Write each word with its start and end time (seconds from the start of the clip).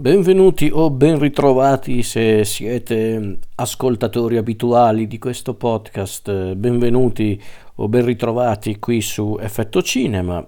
Benvenuti 0.00 0.70
o 0.72 0.88
ben 0.88 1.18
ritrovati 1.18 2.02
se 2.02 2.42
siete 2.46 3.38
ascoltatori 3.56 4.38
abituali 4.38 5.06
di 5.06 5.18
questo 5.18 5.52
podcast, 5.52 6.54
benvenuti 6.54 7.38
o 7.74 7.86
ben 7.86 8.06
ritrovati 8.06 8.78
qui 8.78 9.02
su 9.02 9.36
Effetto 9.38 9.82
Cinema, 9.82 10.42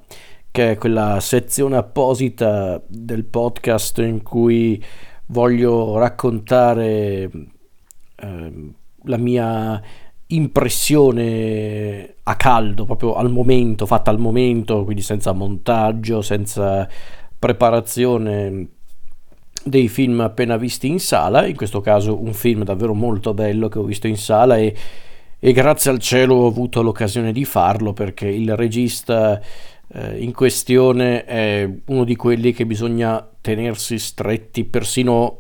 che 0.51 0.71
è 0.71 0.79
quella 0.79 1.21
sezione 1.21 1.77
apposita 1.77 2.81
del 2.89 3.25
podcast 3.25 3.99
in 3.99 4.23
cui 4.23 4.83
voglio 5.27 5.99
raccontare 5.99 7.31
eh, 8.17 8.73
la 9.03 9.17
mia 9.19 9.83
impressione 10.29 12.15
a 12.23 12.37
caldo, 12.37 12.87
proprio 12.87 13.17
al 13.17 13.31
momento, 13.31 13.85
fatta 13.85 14.11
al 14.11 14.19
momento, 14.19 14.85
quindi 14.85 15.03
senza 15.03 15.33
montaggio, 15.33 16.23
senza 16.23 16.89
preparazione 17.39 18.81
dei 19.65 19.89
film 19.89 20.21
appena 20.21 20.57
visti 20.57 20.89
in 20.89 21.01
sala, 21.01 21.47
in 21.47 21.57
questo 21.57 21.81
caso 21.81 22.21
un 22.21 22.33
film 22.33 22.65
davvero 22.65 22.95
molto 22.95 23.35
bello 23.35 23.69
che 23.69 23.79
ho 23.79 23.85
visto 23.85 24.07
in 24.07 24.17
sala 24.17 24.57
e, 24.57 24.75
e 25.39 25.53
grazie 25.53 25.91
al 25.91 25.99
cielo 25.99 26.35
ho 26.35 26.47
avuto 26.47 26.83
l'occasione 26.83 27.33
di 27.33 27.45
farlo 27.45 27.93
perché 27.93 28.29
il 28.29 28.55
regista 28.57 29.41
eh, 29.95 30.19
in 30.19 30.33
questione 30.33 31.25
è 31.25 31.69
uno 31.87 32.05
di 32.05 32.17
quelli 32.17 32.53
che 32.53 32.67
bisogna 32.67 33.27
tenersi 33.41 33.99
stretti 33.99 34.65
persino 34.65 35.39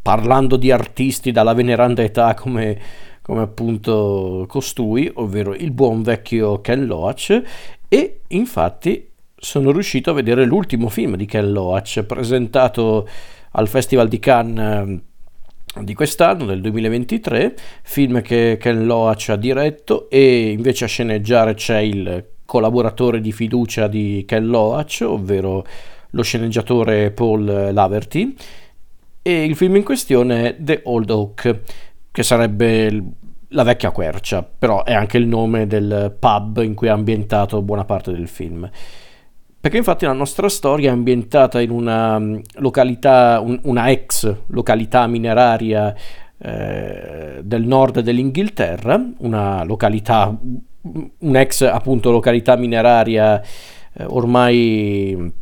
parlando 0.00 0.56
di 0.56 0.70
artisti 0.70 1.30
dalla 1.30 1.54
veneranda 1.54 2.02
età 2.02 2.34
come, 2.34 2.78
come 3.22 3.42
appunto 3.42 4.44
costui, 4.48 5.10
ovvero 5.14 5.54
il 5.54 5.70
buon 5.70 6.02
vecchio 6.02 6.60
Ken 6.60 6.86
Loach. 6.86 7.42
E 7.88 8.20
infatti 8.28 9.10
sono 9.36 9.70
riuscito 9.70 10.10
a 10.10 10.14
vedere 10.14 10.44
l'ultimo 10.44 10.88
film 10.88 11.16
di 11.16 11.26
Ken 11.26 11.52
Loach 11.52 12.02
presentato 12.04 13.08
al 13.52 13.68
Festival 13.68 14.08
di 14.08 14.18
Cannes 14.18 14.88
eh, 14.88 15.82
di 15.82 15.94
quest'anno, 15.94 16.44
del 16.44 16.60
2023, 16.60 17.54
film 17.82 18.20
che 18.20 18.58
Ken 18.60 18.84
Loach 18.84 19.30
ha 19.30 19.36
diretto 19.36 20.10
e 20.10 20.50
invece 20.50 20.84
a 20.84 20.88
sceneggiare 20.88 21.54
c'è 21.54 21.78
il 21.78 22.26
collaboratore 22.44 23.20
di 23.22 23.32
fiducia 23.32 23.88
di 23.88 24.24
Ken 24.26 24.46
Loach, 24.46 25.02
ovvero 25.02 25.64
lo 26.10 26.22
sceneggiatore 26.22 27.10
Paul 27.10 27.70
Laverty, 27.72 28.34
e 29.22 29.44
il 29.44 29.56
film 29.56 29.76
in 29.76 29.84
questione 29.84 30.48
è 30.48 30.56
The 30.58 30.80
Old 30.84 31.08
Oak, 31.08 31.60
che 32.10 32.22
sarebbe 32.22 33.04
la 33.48 33.62
vecchia 33.62 33.90
quercia, 33.90 34.42
però 34.42 34.84
è 34.84 34.92
anche 34.92 35.16
il 35.16 35.26
nome 35.26 35.66
del 35.66 36.14
pub 36.18 36.62
in 36.62 36.74
cui 36.74 36.88
è 36.88 36.90
ambientato 36.90 37.62
buona 37.62 37.84
parte 37.84 38.12
del 38.12 38.28
film. 38.28 38.68
Perché 39.62 39.76
infatti 39.76 40.06
la 40.06 40.12
nostra 40.12 40.48
storia 40.48 40.90
è 40.90 40.92
ambientata 40.92 41.60
in 41.60 41.70
una 41.70 42.18
mm, 42.18 42.38
località, 42.54 43.38
un, 43.38 43.60
una 43.62 43.90
ex 43.92 44.38
località 44.46 45.06
mineraria 45.06 45.94
eh, 46.36 47.38
del 47.44 47.64
nord 47.64 48.00
dell'Inghilterra, 48.00 49.00
una 49.18 49.62
località, 49.62 50.36
un'ex 51.18 51.62
appunto 51.62 52.10
località 52.10 52.56
mineraria 52.56 53.40
eh, 53.40 54.04
ormai 54.08 55.32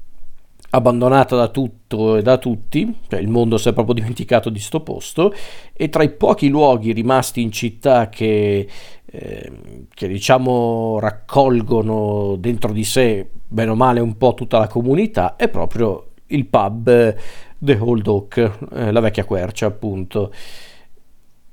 abbandonata 0.73 1.35
da 1.35 1.48
tutto 1.48 2.17
e 2.17 2.23
da 2.23 2.37
tutti, 2.37 2.95
cioè 3.09 3.21
il 3.21 3.29
mondo 3.29 3.57
si 3.57 3.71
è 3.71 3.73
proprio 3.73 3.95
dimenticato 4.05 4.51
di 4.51 4.59
sto 4.59 4.81
posto, 4.83 5.33
e 5.73 5.89
tra 5.89 6.03
i 6.03 6.11
pochi 6.11 6.48
luoghi 6.48 6.93
rimasti 6.93 7.41
in 7.41 7.53
città 7.53 8.11
che, 8.11 8.69
eh, 9.12 9.50
che 9.92 10.06
diciamo 10.06 10.98
raccolgono 11.00 12.36
dentro 12.39 12.72
di 12.72 12.84
sé 12.84 13.28
bene 13.47 13.70
o 13.72 13.75
male 13.75 13.98
un 13.98 14.17
po' 14.17 14.34
tutta 14.34 14.58
la 14.58 14.69
comunità, 14.69 15.34
è 15.36 15.48
proprio 15.48 16.11
il 16.27 16.47
pub 16.47 16.89
eh, 16.89 17.17
The 17.58 17.77
Old 17.80 18.06
Oak, 18.06 18.58
eh, 18.72 18.92
la 18.92 19.00
vecchia 19.00 19.25
quercia 19.25 19.67
appunto. 19.67 20.33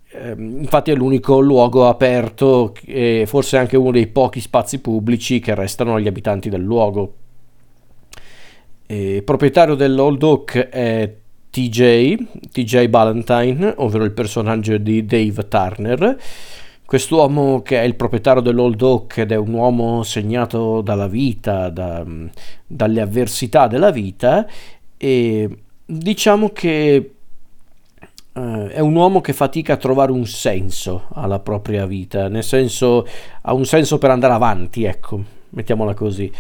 Eh, 0.10 0.36
infatti 0.38 0.92
è 0.92 0.96
l'unico 0.96 1.40
luogo 1.40 1.88
aperto 1.88 2.74
e 2.86 3.24
forse 3.26 3.58
anche 3.58 3.76
uno 3.76 3.92
dei 3.92 4.08
pochi 4.08 4.40
spazi 4.40 4.80
pubblici 4.80 5.40
che 5.40 5.56
restano 5.56 5.96
agli 5.96 6.08
abitanti 6.08 6.50
del 6.50 6.62
luogo. 6.62 7.14
Il 8.86 9.24
proprietario 9.24 9.76
dell'Old 9.76 10.24
Oak 10.24 10.70
è 10.70 11.14
TJ, 11.50 12.50
TJ 12.52 12.88
Ballantyne, 12.88 13.74
ovvero 13.78 14.06
il 14.06 14.12
personaggio 14.12 14.78
di 14.78 15.06
Dave 15.06 15.48
Turner 15.48 16.18
Quest'uomo 16.88 17.64
che 17.64 17.82
è 17.82 17.84
il 17.84 17.96
proprietario 17.96 18.42
dell'Old 18.42 18.82
Oak 18.82 19.18
ed 19.18 19.34
è 19.34 19.36
un 19.36 19.52
uomo 19.52 20.04
segnato 20.04 20.80
dalla 20.80 21.10
vita, 21.10 21.68
da, 21.68 22.06
dalle 22.66 23.02
avversità 23.02 23.68
della 23.68 23.92
vita 23.92 24.48
e 24.96 25.50
diciamo 25.86 26.52
che 26.52 27.12
eh, 28.32 28.68
è 28.70 28.80
un 28.80 28.96
uomo 28.96 29.20
che 29.20 29.34
fatica 29.34 29.74
a 29.74 29.76
trovare 29.76 30.14
un 30.14 30.26
senso 30.28 31.08
alla 31.12 31.40
propria 31.40 31.86
vita, 31.86 32.30
nel 32.30 32.46
senso 32.46 33.06
ha 33.42 33.54
un 33.54 33.66
senso 33.66 33.98
per 33.98 34.12
andare 34.12 34.36
avanti, 34.36 34.86
ecco, 34.86 35.22
mettiamola 35.50 35.94
così. 35.94 36.32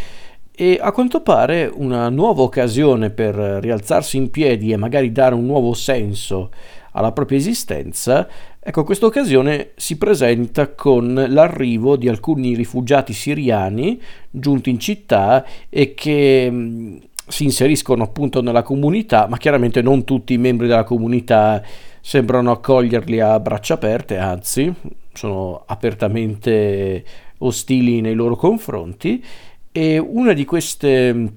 E 0.60 0.80
a 0.82 0.94
quanto 0.94 1.20
pare 1.24 1.70
una 1.72 2.08
nuova 2.08 2.44
occasione 2.44 3.10
per 3.10 3.36
rialzarsi 3.36 4.16
in 4.16 4.32
piedi 4.32 4.72
e 4.72 4.78
magari 4.78 5.12
dare 5.12 5.36
un 5.36 5.46
nuovo 5.46 5.74
senso 5.74 6.52
alla 6.98 7.12
propria 7.12 7.38
esistenza, 7.38 8.28
ecco 8.60 8.84
questa 8.84 9.06
occasione 9.06 9.72
si 9.76 9.98
presenta 9.98 10.74
con 10.74 11.14
l'arrivo 11.30 11.96
di 11.96 12.10
alcuni 12.10 12.56
rifugiati 12.56 13.14
siriani 13.14 14.02
giunti 14.30 14.70
in 14.72 14.80
città 14.80 15.46
e 15.70 15.94
che 15.94 16.50
mh, 16.50 17.00
si 17.28 17.44
inseriscono 17.44 18.04
appunto 18.04 18.42
nella 18.42 18.64
comunità, 18.64 19.28
ma 19.28 19.38
chiaramente 19.38 19.82
non 19.82 20.04
tutti 20.04 20.34
i 20.34 20.38
membri 20.38 20.68
della 20.68 20.84
comunità 20.84 21.62
sembrano 22.02 22.52
accoglierli 22.52 23.20
a 23.20 23.40
braccia 23.40 23.76
aperte, 23.76 24.18
anzi 24.18 24.74
sono 25.14 25.64
apertamente 25.66 27.04
ostili 27.40 28.02
nei 28.02 28.14
loro 28.14 28.36
confronti. 28.36 29.24
E 29.72 30.00
una 30.00 30.34
di 30.34 30.46
queste 30.46 31.10
eh, 31.10 31.32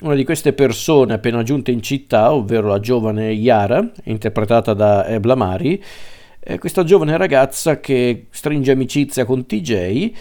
una 0.00 0.14
di 0.14 0.24
queste 0.24 0.52
persone 0.52 1.14
appena 1.14 1.42
giunte 1.42 1.70
in 1.70 1.82
città, 1.82 2.32
ovvero 2.32 2.68
la 2.68 2.80
giovane 2.80 3.30
Yara, 3.32 3.90
interpretata 4.04 4.74
da 4.74 5.06
Ebla 5.06 5.34
Mari, 5.34 5.82
è 6.38 6.58
questa 6.58 6.82
giovane 6.84 7.16
ragazza 7.16 7.78
che 7.80 8.26
stringe 8.30 8.72
amicizia 8.72 9.24
con 9.24 9.46
TJ 9.46 10.12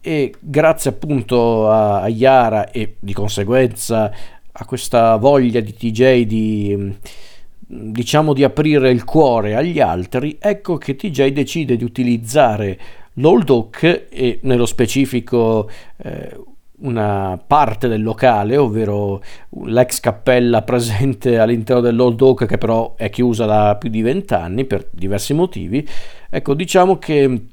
e 0.00 0.34
grazie 0.40 0.90
appunto 0.90 1.68
a, 1.68 2.00
a 2.00 2.08
Yara 2.08 2.70
e 2.70 2.96
di 2.98 3.12
conseguenza 3.12 4.10
a 4.50 4.64
questa 4.64 5.16
voglia 5.16 5.60
di 5.60 5.74
TJ 5.74 6.22
di 6.24 6.96
diciamo 7.70 8.32
di 8.32 8.44
aprire 8.44 8.90
il 8.90 9.04
cuore 9.04 9.54
agli 9.54 9.78
altri, 9.78 10.38
ecco 10.40 10.78
che 10.78 10.96
TJ 10.96 11.26
decide 11.28 11.76
di 11.76 11.84
utilizzare 11.84 12.78
l'Old 13.14 13.50
Oak 13.50 14.06
e 14.08 14.38
nello 14.42 14.64
specifico 14.64 15.68
eh, 15.98 16.34
una 16.80 17.42
parte 17.44 17.88
del 17.88 18.02
locale, 18.02 18.56
ovvero 18.56 19.22
l'ex 19.64 20.00
cappella 20.00 20.62
presente 20.62 21.38
all'interno 21.40 21.82
dell'Old 21.82 22.20
Oak 22.20 22.46
che 22.46 22.58
però 22.58 22.94
è 22.96 23.10
chiusa 23.10 23.46
da 23.46 23.76
più 23.76 23.88
di 23.88 24.02
vent'anni 24.02 24.64
per 24.64 24.88
diversi 24.90 25.34
motivi. 25.34 25.86
Ecco, 26.30 26.54
diciamo 26.54 26.98
che 26.98 27.46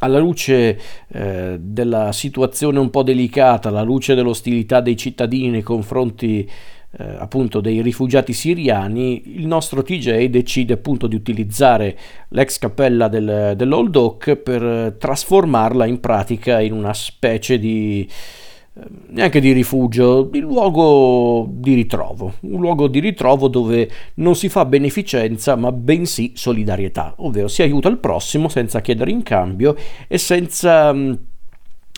alla 0.00 0.18
luce 0.18 0.78
eh, 1.08 1.56
della 1.60 2.12
situazione 2.12 2.78
un 2.78 2.90
po' 2.90 3.02
delicata, 3.02 3.68
alla 3.68 3.82
luce 3.82 4.14
dell'ostilità 4.14 4.80
dei 4.80 4.96
cittadini 4.96 5.50
nei 5.50 5.62
confronti 5.62 6.48
eh, 6.90 7.04
appunto 7.18 7.60
dei 7.60 7.82
rifugiati 7.82 8.32
siriani, 8.32 9.36
il 9.36 9.46
nostro 9.46 9.82
TJ 9.82 10.24
decide 10.26 10.72
appunto 10.72 11.06
di 11.06 11.14
utilizzare 11.14 11.98
l'ex 12.28 12.58
cappella 12.58 13.08
del, 13.08 13.52
dell'Old 13.56 13.94
Oak 13.94 14.36
per 14.36 14.96
trasformarla 14.98 15.84
in 15.84 16.00
pratica 16.00 16.60
in 16.60 16.72
una 16.72 16.94
specie 16.94 17.58
di 17.58 18.08
eh, 18.72 18.80
neanche 19.08 19.40
di 19.40 19.52
rifugio, 19.52 20.22
di 20.22 20.40
luogo 20.40 21.46
di 21.50 21.74
ritrovo, 21.74 22.34
un 22.40 22.60
luogo 22.60 22.88
di 22.88 23.00
ritrovo 23.00 23.48
dove 23.48 23.90
non 24.14 24.34
si 24.34 24.48
fa 24.48 24.64
beneficenza 24.64 25.56
ma 25.56 25.70
bensì 25.72 26.32
solidarietà, 26.34 27.12
ovvero 27.18 27.48
si 27.48 27.60
aiuta 27.60 27.90
il 27.90 27.98
prossimo 27.98 28.48
senza 28.48 28.80
chiedere 28.80 29.10
in 29.10 29.22
cambio 29.22 29.76
e 30.06 30.16
senza 30.16 30.94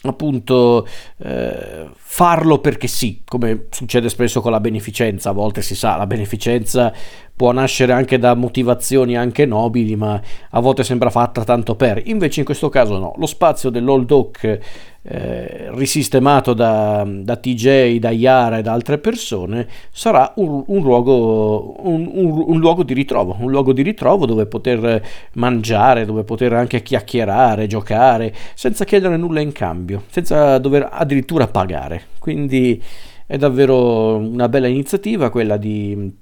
appunto 0.03 0.87
eh, 1.19 1.89
farlo 1.95 2.59
perché 2.59 2.87
sì, 2.87 3.23
come 3.25 3.67
succede 3.71 4.09
spesso 4.09 4.41
con 4.41 4.51
la 4.53 4.61
beneficenza, 4.61 5.31
a 5.31 5.33
volte 5.33 5.63
si 5.63 5.75
sa, 5.75 5.97
la 5.97 6.07
beneficenza 6.07 6.93
può 7.41 7.53
nascere 7.53 7.95
anche 7.95 8.19
da 8.19 8.35
motivazioni 8.35 9.17
anche 9.17 9.47
nobili, 9.47 9.97
ma 9.97 10.21
a 10.51 10.61
volte 10.61 10.85
sembra 10.85 11.09
fatta 11.09 11.43
tanto 11.43 11.75
per. 11.75 12.03
Invece 12.05 12.41
in 12.41 12.45
questo 12.45 12.69
caso 12.69 12.99
no, 12.99 13.15
lo 13.17 13.25
spazio 13.25 13.71
dell'Old 13.71 14.11
Oak 14.11 14.59
eh, 15.01 15.71
risistemato 15.71 16.53
da, 16.53 17.03
da, 17.09 17.37
TJ, 17.37 17.97
da 17.97 18.11
Yara 18.11 18.59
e 18.59 18.63
da 18.63 18.75
altre 18.75 18.99
persone, 18.99 19.67
sarà 19.91 20.35
un, 20.37 20.65
un, 20.67 20.83
luogo, 20.83 21.77
un, 21.89 22.11
un, 22.13 22.59
luogo, 22.59 22.83
di 22.83 22.93
ritrovo, 22.93 23.35
un 23.41 23.51
luogo 23.51 23.73
di 23.73 23.81
ritrovo 23.81 24.27
dove 24.27 24.45
poter 24.45 25.03
mangiare, 25.37 26.05
dove 26.05 26.25
poter 26.25 26.53
anche 26.53 26.83
chiacchierare, 26.83 27.67
giocare, 27.67 28.35
senza 28.53 28.85
chiedere 28.85 29.17
nulla 29.17 29.41
in 29.41 29.53
cambio, 29.53 30.03
senza 30.11 30.59
dover 30.59 30.87
addirittura 30.93 31.47
pagare. 31.47 32.03
Quindi 32.19 32.83
è 33.27 33.39
davvero 33.39 34.17
una 34.17 34.51
bella 34.51 34.67
iniziativa 34.67 35.31
quella 35.31 35.57
di, 35.57 36.20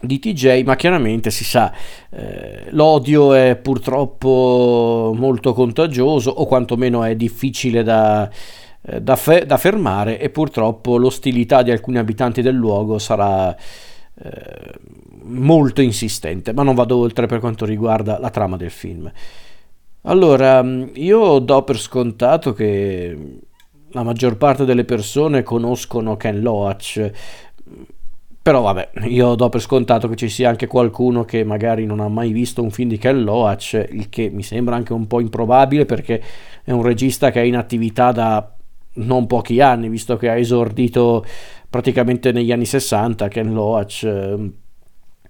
di 0.00 0.18
TJ, 0.18 0.62
ma 0.64 0.76
chiaramente 0.76 1.30
si 1.30 1.44
sa, 1.44 1.72
eh, 2.10 2.66
l'odio 2.70 3.32
è 3.32 3.56
purtroppo 3.56 5.12
molto 5.16 5.52
contagioso 5.52 6.30
o 6.30 6.46
quantomeno 6.46 7.02
è 7.02 7.16
difficile 7.16 7.82
da, 7.82 8.28
eh, 8.82 9.00
da, 9.00 9.16
fe- 9.16 9.46
da 9.46 9.56
fermare 9.56 10.18
e 10.20 10.30
purtroppo 10.30 10.96
l'ostilità 10.96 11.62
di 11.62 11.70
alcuni 11.70 11.98
abitanti 11.98 12.42
del 12.42 12.54
luogo 12.54 12.98
sarà 12.98 13.54
eh, 13.54 14.72
molto 15.22 15.80
insistente, 15.80 16.52
ma 16.52 16.62
non 16.62 16.74
vado 16.74 16.96
oltre 16.96 17.26
per 17.26 17.40
quanto 17.40 17.64
riguarda 17.64 18.18
la 18.18 18.30
trama 18.30 18.56
del 18.56 18.70
film. 18.70 19.10
Allora, 20.02 20.64
io 20.94 21.38
do 21.40 21.62
per 21.64 21.78
scontato 21.78 22.52
che 22.52 23.40
la 23.90 24.02
maggior 24.02 24.36
parte 24.36 24.64
delle 24.64 24.84
persone 24.84 25.42
conoscono 25.42 26.16
Ken 26.16 26.40
Loach, 26.40 27.10
però 28.46 28.60
vabbè, 28.60 28.90
io 29.08 29.34
do 29.34 29.48
per 29.48 29.60
scontato 29.60 30.06
che 30.06 30.14
ci 30.14 30.28
sia 30.28 30.48
anche 30.48 30.68
qualcuno 30.68 31.24
che 31.24 31.42
magari 31.42 31.84
non 31.84 31.98
ha 31.98 32.06
mai 32.06 32.30
visto 32.30 32.62
un 32.62 32.70
film 32.70 32.90
di 32.90 32.96
Ken 32.96 33.24
Loach, 33.24 33.72
il 33.90 34.08
che 34.08 34.30
mi 34.32 34.44
sembra 34.44 34.76
anche 34.76 34.92
un 34.92 35.08
po' 35.08 35.18
improbabile 35.18 35.84
perché 35.84 36.22
è 36.62 36.70
un 36.70 36.82
regista 36.82 37.32
che 37.32 37.40
è 37.40 37.44
in 37.44 37.56
attività 37.56 38.12
da 38.12 38.54
non 38.98 39.26
pochi 39.26 39.60
anni, 39.60 39.88
visto 39.88 40.16
che 40.16 40.28
ha 40.28 40.36
esordito 40.36 41.24
praticamente 41.68 42.30
negli 42.30 42.52
anni 42.52 42.66
60, 42.66 43.26
Ken 43.26 43.52
Loach 43.52 44.04
eh, 44.04 44.50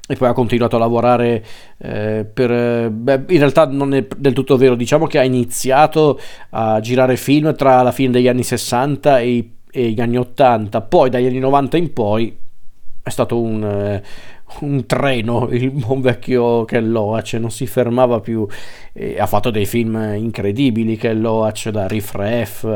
e 0.09 0.15
poi 0.15 0.29
ha 0.29 0.35
continuato 0.35 0.77
a 0.77 0.81
lavorare 0.81 1.43
eh, 1.79 2.27
per... 2.31 2.91
Beh, 2.91 3.25
in 3.29 3.39
realtà 3.39 3.65
non 3.65 3.95
è 3.95 4.07
del 4.15 4.35
tutto 4.35 4.59
vero, 4.59 4.75
diciamo 4.75 5.07
che 5.07 5.19
ha 5.19 5.25
iniziato 5.25 6.21
a 6.51 6.81
girare 6.81 7.17
film 7.17 7.55
tra 7.55 7.81
la 7.81 7.93
fine 7.93 8.11
degli 8.11 8.29
anni 8.29 8.43
60 8.43 9.21
e, 9.21 9.53
e 9.71 9.89
gli 9.89 10.03
anni 10.03 10.19
80, 10.19 10.83
poi 10.83 11.09
dagli 11.09 11.25
anni 11.25 11.39
90 11.39 11.77
in 11.79 11.93
poi 11.95 12.45
è 13.07 13.11
stato 13.11 13.41
un, 13.41 13.63
eh, 13.63 14.03
un 14.63 14.85
treno 14.85 15.49
il 15.53 15.71
buon 15.71 16.01
vecchio 16.01 16.65
Ken 16.65 16.91
Loach, 16.91 17.35
non 17.35 17.53
si 17.53 17.65
fermava 17.69 18.19
più. 18.19 18.45
E 18.93 19.21
ha 19.21 19.27
fatto 19.27 19.51
dei 19.51 19.65
film 19.65 19.95
incredibili 20.17 20.97
Ken 20.97 21.21
Loach 21.21 21.69
da 21.69 21.87
Riff 21.87 22.15
Raff 22.15 22.67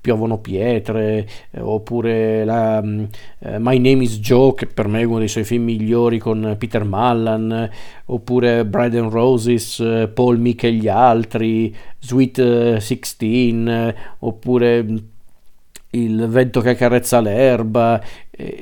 Piovono 0.00 0.38
Pietre 0.38 1.28
eh, 1.50 1.60
oppure 1.60 2.46
la, 2.46 2.78
uh, 2.78 3.56
My 3.58 3.76
Name 3.78 4.04
is 4.04 4.20
Joe 4.20 4.54
che 4.54 4.66
per 4.66 4.88
me 4.88 5.00
è 5.00 5.04
uno 5.04 5.18
dei 5.18 5.28
suoi 5.28 5.44
film 5.44 5.64
migliori 5.64 6.18
con 6.18 6.54
Peter 6.56 6.84
Mallan 6.84 7.68
oppure 8.06 8.64
Bride 8.64 8.98
and 8.98 9.12
Roses 9.12 10.08
Paul 10.14 10.38
Mick 10.38 10.64
e 10.64 10.72
gli 10.72 10.88
altri 10.88 11.76
Sweet 11.98 12.76
16 12.76 13.94
oppure 14.20 14.86
il 15.90 16.26
vento 16.28 16.60
che 16.60 16.70
accarezza 16.70 17.20
l'erba, 17.20 18.00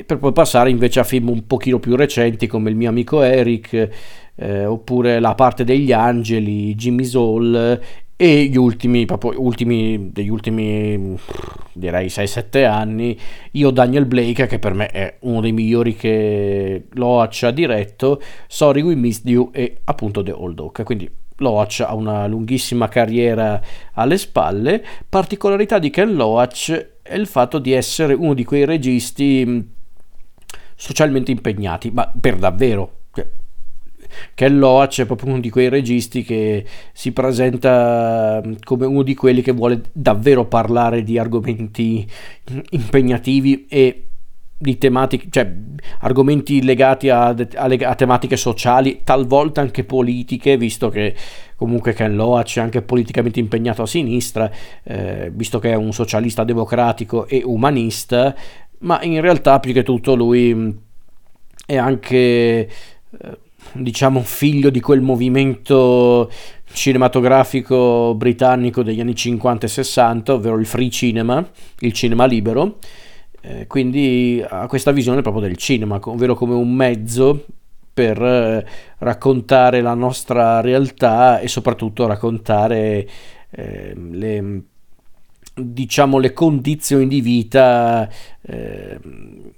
per 0.07 0.19
poi 0.19 0.33
passare 0.33 0.71
invece 0.71 1.01
a 1.01 1.05
film 1.05 1.29
un 1.29 1.47
pochino 1.47 1.79
più 1.79 1.97
recenti 1.97 2.47
come 2.47 2.71
Il 2.71 2.77
mio 2.77 2.89
amico 2.89 3.23
Eric, 3.23 3.89
eh, 4.35 4.65
oppure 4.65 5.21
La 5.21 5.35
parte 5.35 5.65
degli 5.65 5.93
angeli, 5.93 6.75
Jimmy 6.75 7.05
Soul 7.05 7.81
e 8.19 8.45
gli 8.45 8.57
ultimi, 8.57 9.05
proprio 9.05 9.39
ultimi, 9.43 10.11
degli 10.11 10.31
ultimi 10.31 11.19
direi 11.75 12.07
6-7 12.07 12.65
anni, 12.65 13.19
io 13.53 13.71
Daniel 13.71 14.07
Blake 14.07 14.47
che 14.47 14.59
per 14.59 14.73
me 14.73 14.87
è 14.87 15.17
uno 15.21 15.43
dei 15.43 15.53
migliori 15.53 15.95
che 15.95 16.85
Loach 16.93 17.43
ha 17.43 17.51
diretto, 17.51 18.23
Sorry 18.47 18.81
We 18.81 18.95
Missed 18.95 19.29
You 19.29 19.51
e 19.53 19.81
appunto 19.85 20.23
The 20.23 20.33
Old 20.33 20.59
Oak, 20.59 20.83
quindi 20.85 21.11
Loach 21.37 21.85
ha 21.87 21.95
una 21.95 22.27
lunghissima 22.27 22.89
carriera 22.89 23.61
alle 23.93 24.17
spalle, 24.17 24.83
particolarità 25.07 25.79
di 25.79 25.91
Ken 25.91 26.15
Loach 26.15 26.95
è 27.07 27.15
il 27.15 27.27
fatto 27.27 27.59
di 27.59 27.73
essere 27.73 28.15
uno 28.15 28.35
di 28.35 28.45
quei 28.45 28.65
registi 28.65 29.75
socialmente 30.75 31.31
impegnati, 31.31 31.91
ma 31.91 32.11
per 32.19 32.37
davvero. 32.37 32.93
Ken 34.35 34.59
Loach 34.59 35.01
è 35.01 35.07
proprio 35.07 35.31
uno 35.33 35.41
di 35.41 35.51
quei 35.51 35.69
registi 35.69 36.23
che 36.23 36.65
si 36.93 37.13
presenta 37.13 38.41
come 38.63 38.87
uno 38.87 39.03
di 39.03 39.15
quelli 39.15 39.43
che 39.43 39.53
vuole 39.53 39.83
davvero 39.93 40.47
parlare 40.47 41.03
di 41.03 41.19
argomenti 41.19 42.07
impegnativi 42.71 43.67
e 43.69 44.07
di 44.59 44.79
tematiche, 44.79 45.27
cioè 45.29 45.53
argomenti 46.01 46.63
legati 46.63 47.11
a, 47.11 47.27
a, 47.27 47.37
a, 47.55 47.95
tematiche 47.95 48.37
sociali, 48.37 49.03
talvolta 49.05 49.61
anche 49.61 49.85
politiche, 49.85 50.57
visto 50.57 50.89
che 50.89 51.15
comunque 51.57 51.93
Ken 51.95 52.15
Loach 52.15 52.59
è 52.59 52.61
anche 52.61 52.83
politicamente 52.83 53.41
impegnato 53.41 53.83
a 53.83 53.87
sinistra, 53.87 54.51
eh, 54.85 55.31
visto 55.35 55.59
che 55.59 55.73
è 55.73 55.75
un 55.75 55.93
socialista 55.93 56.45
democratico 56.45 57.27
e 57.27 57.43
umanista, 57.45 58.35
ma 58.81 59.03
in 59.03 59.21
realtà 59.21 59.59
più 59.59 59.73
che 59.73 59.83
tutto 59.83 60.15
lui 60.15 60.55
mm, 60.55 60.71
è 61.67 61.77
anche 61.77 62.09
eh, 62.09 63.39
diciamo 63.73 64.21
figlio 64.21 64.71
di 64.71 64.81
quel 64.81 65.01
movimento 65.01 66.31
cinematografico 66.73 68.15
britannico 68.15 68.83
degli 68.83 69.01
anni 69.01 69.15
50 69.15 69.67
e 69.67 69.69
60, 69.69 70.35
ovvero 70.35 70.59
il 70.59 70.67
free 70.67 70.91
cinema, 70.91 71.47
il 71.81 71.93
cinema 71.93 72.27
libero. 72.27 72.79
Eh, 73.41 73.67
quindi 73.67 74.45
ha 74.47 74.67
questa 74.67 74.91
visione 74.91 75.23
proprio 75.23 75.43
del 75.43 75.57
cinema, 75.57 76.01
ovvero 76.03 76.35
come 76.35 76.55
un 76.55 76.73
mezzo 76.73 77.45
per 77.97 78.23
eh, 78.23 78.67
raccontare 78.99 79.81
la 79.81 79.95
nostra 79.95 80.61
realtà 80.61 81.39
e 81.39 81.49
soprattutto 81.49 82.07
raccontare 82.07 83.09
eh, 83.49 83.95
le, 83.97 84.63
diciamo, 85.59 86.19
le 86.19 86.35
condizioni 86.35 87.09
di 87.09 87.23
vita 87.23 88.09
eh, 88.43 88.99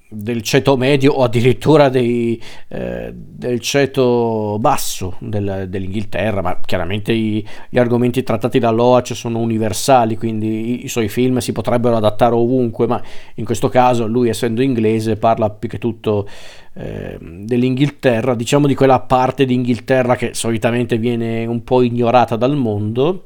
del 0.08 0.42
ceto 0.42 0.76
medio 0.76 1.12
o 1.12 1.24
addirittura 1.24 1.88
dei, 1.88 2.40
eh, 2.68 3.12
del 3.12 3.58
ceto 3.60 4.58
basso 4.60 5.16
del, 5.18 5.66
dell'Inghilterra, 5.68 6.40
ma 6.40 6.60
chiaramente 6.64 7.12
i, 7.12 7.44
gli 7.68 7.78
argomenti 7.78 8.22
trattati 8.22 8.60
da 8.60 8.70
Loach 8.70 9.14
sono 9.16 9.40
universali, 9.40 10.16
quindi 10.16 10.82
i, 10.82 10.84
i, 10.84 10.88
suoi 10.88 11.08
film 11.08 11.38
si 11.38 11.50
potrebbero 11.50 11.96
adattare 11.96 12.34
ovunque, 12.34 12.86
ma 12.86 13.02
in 13.34 13.44
questo 13.44 13.68
caso 13.68 14.06
lui 14.06 14.28
essendo 14.28 14.62
inglese 14.62 15.16
parla 15.16 15.50
più 15.50 15.68
che 15.68 15.78
tutto 15.78 16.28
eh, 16.74 17.18
dell'Inghilterra, 17.20 18.36
diciamo 18.36 18.68
di 18.68 18.76
quella 18.76 19.00
parte 19.00 19.44
d'Inghilterra 19.44 20.14
che 20.14 20.32
solitamente 20.32 20.96
viene 20.96 21.44
un 21.44 21.64
po' 21.64 21.82
ignorata 21.82 22.36
dal 22.36 22.56
mondo 22.56 23.24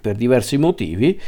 per 0.00 0.14
diversi 0.14 0.56
motivi 0.56 1.20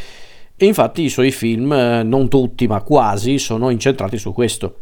e 0.62 0.66
infatti 0.66 1.02
i 1.02 1.08
suoi 1.08 1.32
film, 1.32 1.72
eh, 1.72 2.04
non 2.04 2.28
tutti 2.28 2.68
ma 2.68 2.82
quasi, 2.82 3.38
sono 3.38 3.70
incentrati 3.70 4.16
su 4.16 4.32
questo. 4.32 4.76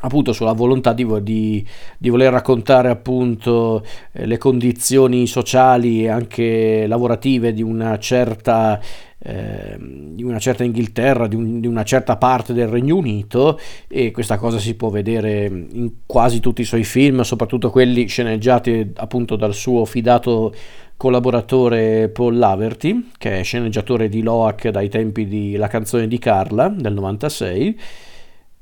Appunto 0.00 0.32
sulla 0.32 0.54
volontà 0.54 0.94
di, 0.94 1.06
di, 1.20 1.66
di 1.98 2.08
voler 2.08 2.32
raccontare 2.32 2.88
appunto 2.88 3.84
eh, 4.12 4.24
le 4.24 4.38
condizioni 4.38 5.26
sociali 5.26 6.04
e 6.04 6.08
anche 6.08 6.86
lavorative 6.86 7.52
di 7.52 7.60
una 7.60 7.98
certa 7.98 8.80
eh, 9.26 9.76
di 9.78 10.22
una 10.22 10.38
certa 10.38 10.64
Inghilterra, 10.64 11.28
un, 11.32 11.60
di, 11.60 11.66
una 11.66 11.82
certa 11.82 12.16
parte 12.16 12.52
del 12.52 12.68
Regno 12.68 12.96
Unito 12.96 13.58
e 13.88 14.10
questa 14.10 14.36
cosa 14.36 14.58
si 14.58 14.74
può 14.74 14.90
vedere 14.90 15.44
in 15.46 15.92
quasi 16.04 16.40
tutti 16.40 16.60
i 16.60 16.66
suoi 16.66 16.84
film, 16.84 17.22
soprattutto 17.22 17.70
quelli 17.70 18.06
sceneggiati 18.06 18.92
appunto 18.96 19.36
dal 19.36 19.54
suo 19.54 19.86
fidato 19.86 20.54
collaboratore 20.96 22.08
Paul 22.08 22.36
Laverty, 22.38 23.10
che 23.18 23.40
è 23.40 23.42
sceneggiatore 23.42 24.08
di 24.08 24.22
Loac 24.22 24.68
dai 24.68 24.88
tempi 24.88 25.26
di 25.26 25.56
La 25.56 25.68
canzone 25.68 26.08
di 26.08 26.18
Carla 26.18 26.68
del 26.68 26.92
96. 26.92 27.80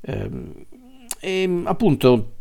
Ehm, 0.01 0.53
e 1.19 1.61
appunto 1.63 2.31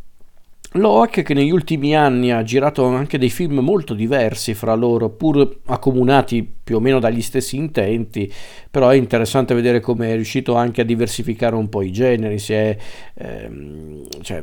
Loac 0.72 1.22
che 1.22 1.34
negli 1.34 1.50
ultimi 1.50 1.94
anni 1.94 2.32
ha 2.32 2.42
girato 2.42 2.86
anche 2.86 3.18
dei 3.18 3.28
film 3.28 3.58
molto 3.58 3.92
diversi 3.92 4.54
fra 4.54 4.74
loro, 4.74 5.10
pur 5.10 5.60
accomunati 5.66 6.50
più 6.64 6.76
o 6.76 6.80
meno 6.80 6.98
dagli 6.98 7.20
stessi 7.20 7.56
intenti, 7.56 8.32
però 8.70 8.88
è 8.88 8.96
interessante 8.96 9.54
vedere 9.54 9.80
come 9.80 10.10
è 10.10 10.14
riuscito 10.14 10.54
anche 10.54 10.80
a 10.80 10.84
diversificare 10.84 11.54
un 11.56 11.68
po' 11.68 11.82
i 11.82 11.92
generi, 11.92 12.38
si 12.38 12.54
è, 12.54 12.76
ehm, 13.14 14.06
cioè, 14.22 14.42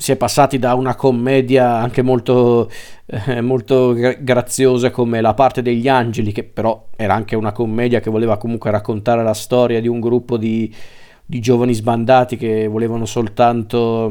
si 0.00 0.12
è 0.12 0.16
passati 0.16 0.58
da 0.58 0.72
una 0.74 0.94
commedia 0.94 1.76
anche 1.76 2.00
molto, 2.00 2.70
eh, 3.04 3.42
molto 3.42 3.92
graziosa 3.92 4.90
come 4.90 5.20
La 5.20 5.34
parte 5.34 5.60
degli 5.60 5.88
angeli, 5.88 6.32
che 6.32 6.42
però 6.42 6.86
era 6.96 7.14
anche 7.14 7.36
una 7.36 7.52
commedia 7.52 8.00
che 8.00 8.10
voleva 8.10 8.38
comunque 8.38 8.70
raccontare 8.70 9.22
la 9.22 9.34
storia 9.34 9.78
di 9.78 9.88
un 9.88 10.00
gruppo 10.00 10.38
di, 10.38 10.74
di 11.24 11.38
giovani 11.40 11.74
sbandati 11.74 12.38
che 12.38 12.66
volevano 12.66 13.04
soltanto 13.04 14.10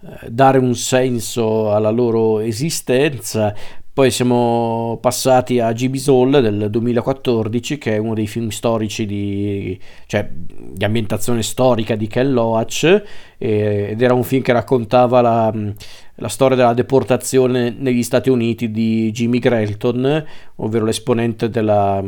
eh, 0.00 0.30
dare 0.30 0.56
un 0.56 0.74
senso 0.74 1.74
alla 1.74 1.90
loro 1.90 2.40
esistenza, 2.40 3.54
poi 3.92 4.10
siamo 4.12 4.98
passati 5.00 5.58
a 5.58 5.72
GB 5.72 5.94
Soul 5.96 6.40
del 6.40 6.70
2014, 6.70 7.76
che 7.76 7.94
è 7.94 7.98
uno 7.98 8.14
dei 8.14 8.28
film 8.28 8.48
storici 8.48 9.04
di, 9.04 9.78
cioè, 10.06 10.28
di 10.30 10.84
ambientazione 10.84 11.42
storica 11.42 11.96
di 11.96 12.06
Ken 12.06 12.32
Loach, 12.32 13.02
ed 13.36 14.00
era 14.00 14.14
un 14.14 14.22
film 14.22 14.42
che 14.42 14.52
raccontava 14.52 15.20
la, 15.20 15.52
la, 16.14 16.28
storia 16.28 16.56
della 16.56 16.72
deportazione 16.72 17.74
negli 17.76 18.02
Stati 18.04 18.30
Uniti 18.30 18.70
di 18.70 19.10
Jimmy 19.10 19.40
Grelton, 19.40 20.24
ovvero 20.56 20.84
l'esponente 20.84 21.48
della, 21.48 22.02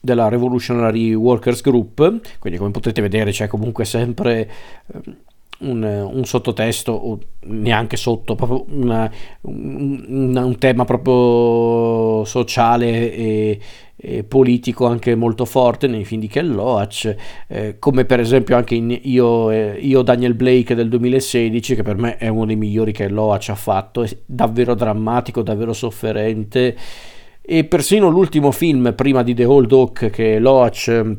della 0.00 0.28
Revolutionary 0.28 1.12
Workers 1.12 1.60
Group, 1.60 2.38
quindi 2.38 2.58
come 2.58 2.70
potete 2.70 3.00
vedere 3.00 3.32
c'è 3.32 3.48
comunque 3.48 3.84
sempre 3.84 4.48
un, 5.60 5.82
un, 5.82 6.24
sottotesto 6.24 6.92
o 6.92 7.18
neanche 7.40 7.96
sotto, 7.96 8.34
proprio 8.34 8.64
una, 8.70 9.10
un, 9.42 10.36
un, 10.36 10.58
tema 10.58 10.84
proprio 10.84 12.24
sociale 12.24 13.12
e, 13.12 13.60
e, 13.96 14.24
politico 14.24 14.86
anche 14.86 15.14
molto 15.14 15.44
forte 15.44 15.86
nei 15.88 16.04
film 16.04 16.20
di 16.20 16.28
Ken 16.28 16.52
Loach, 16.52 17.14
eh, 17.48 17.76
come 17.78 18.04
per 18.04 18.20
esempio 18.20 18.56
anche 18.56 18.76
in 18.76 18.96
Io, 19.02 19.50
eh, 19.50 19.78
Io, 19.80 20.02
Daniel 20.02 20.34
Blake 20.34 20.74
del 20.74 20.88
2016, 20.88 21.74
che 21.74 21.82
per 21.82 21.96
me 21.96 22.16
è 22.16 22.28
uno 22.28 22.46
dei 22.46 22.56
migliori 22.56 22.92
che 22.92 23.08
Loach 23.08 23.48
ha 23.48 23.56
fatto, 23.56 24.02
è 24.02 24.16
davvero 24.24 24.74
drammatico, 24.74 25.42
davvero 25.42 25.72
sofferente. 25.72 26.76
E 27.50 27.64
persino 27.64 28.08
l'ultimo 28.10 28.52
film 28.52 28.92
prima 28.94 29.22
di 29.22 29.34
The 29.34 29.46
Old 29.46 29.72
Oak 29.72 30.10
che 30.10 30.38
Loach 30.38 30.88
eh, 30.88 31.16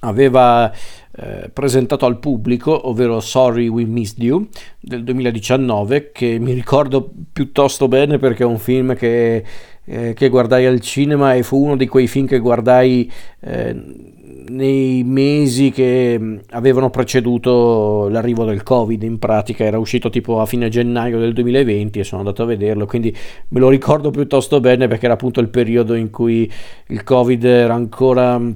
aveva 0.00 0.72
eh, 1.14 1.50
presentato 1.52 2.06
al 2.06 2.18
pubblico, 2.18 2.88
ovvero 2.88 3.20
Sorry 3.20 3.68
We 3.68 3.84
Missed 3.84 4.22
You 4.22 4.46
del 4.80 5.04
2019, 5.04 6.10
che 6.10 6.38
mi 6.38 6.52
ricordo 6.52 7.10
piuttosto 7.32 7.88
bene 7.88 8.18
perché 8.18 8.44
è 8.44 8.46
un 8.46 8.58
film 8.58 8.94
che, 8.94 9.44
eh, 9.84 10.14
che 10.14 10.28
guardai 10.28 10.64
al 10.66 10.80
cinema 10.80 11.34
e 11.34 11.42
fu 11.42 11.62
uno 11.62 11.76
di 11.76 11.86
quei 11.86 12.06
film 12.06 12.26
che 12.26 12.38
guardai 12.38 13.10
eh, 13.40 14.20
nei 14.48 15.02
mesi 15.04 15.70
che 15.70 16.16
mm, 16.18 16.36
avevano 16.50 16.90
preceduto 16.90 18.08
l'arrivo 18.08 18.44
del 18.44 18.62
Covid, 18.62 19.02
in 19.02 19.18
pratica 19.18 19.64
era 19.64 19.78
uscito 19.78 20.10
tipo 20.10 20.40
a 20.40 20.46
fine 20.46 20.68
gennaio 20.68 21.18
del 21.18 21.32
2020 21.32 21.98
e 21.98 22.04
sono 22.04 22.20
andato 22.20 22.42
a 22.42 22.46
vederlo, 22.46 22.86
quindi 22.86 23.14
me 23.48 23.60
lo 23.60 23.68
ricordo 23.68 24.10
piuttosto 24.10 24.60
bene 24.60 24.88
perché 24.88 25.04
era 25.04 25.14
appunto 25.14 25.40
il 25.40 25.48
periodo 25.48 25.94
in 25.94 26.10
cui 26.10 26.50
il 26.88 27.04
Covid 27.04 27.44
era 27.44 27.74
ancora 27.74 28.38
mm, 28.38 28.50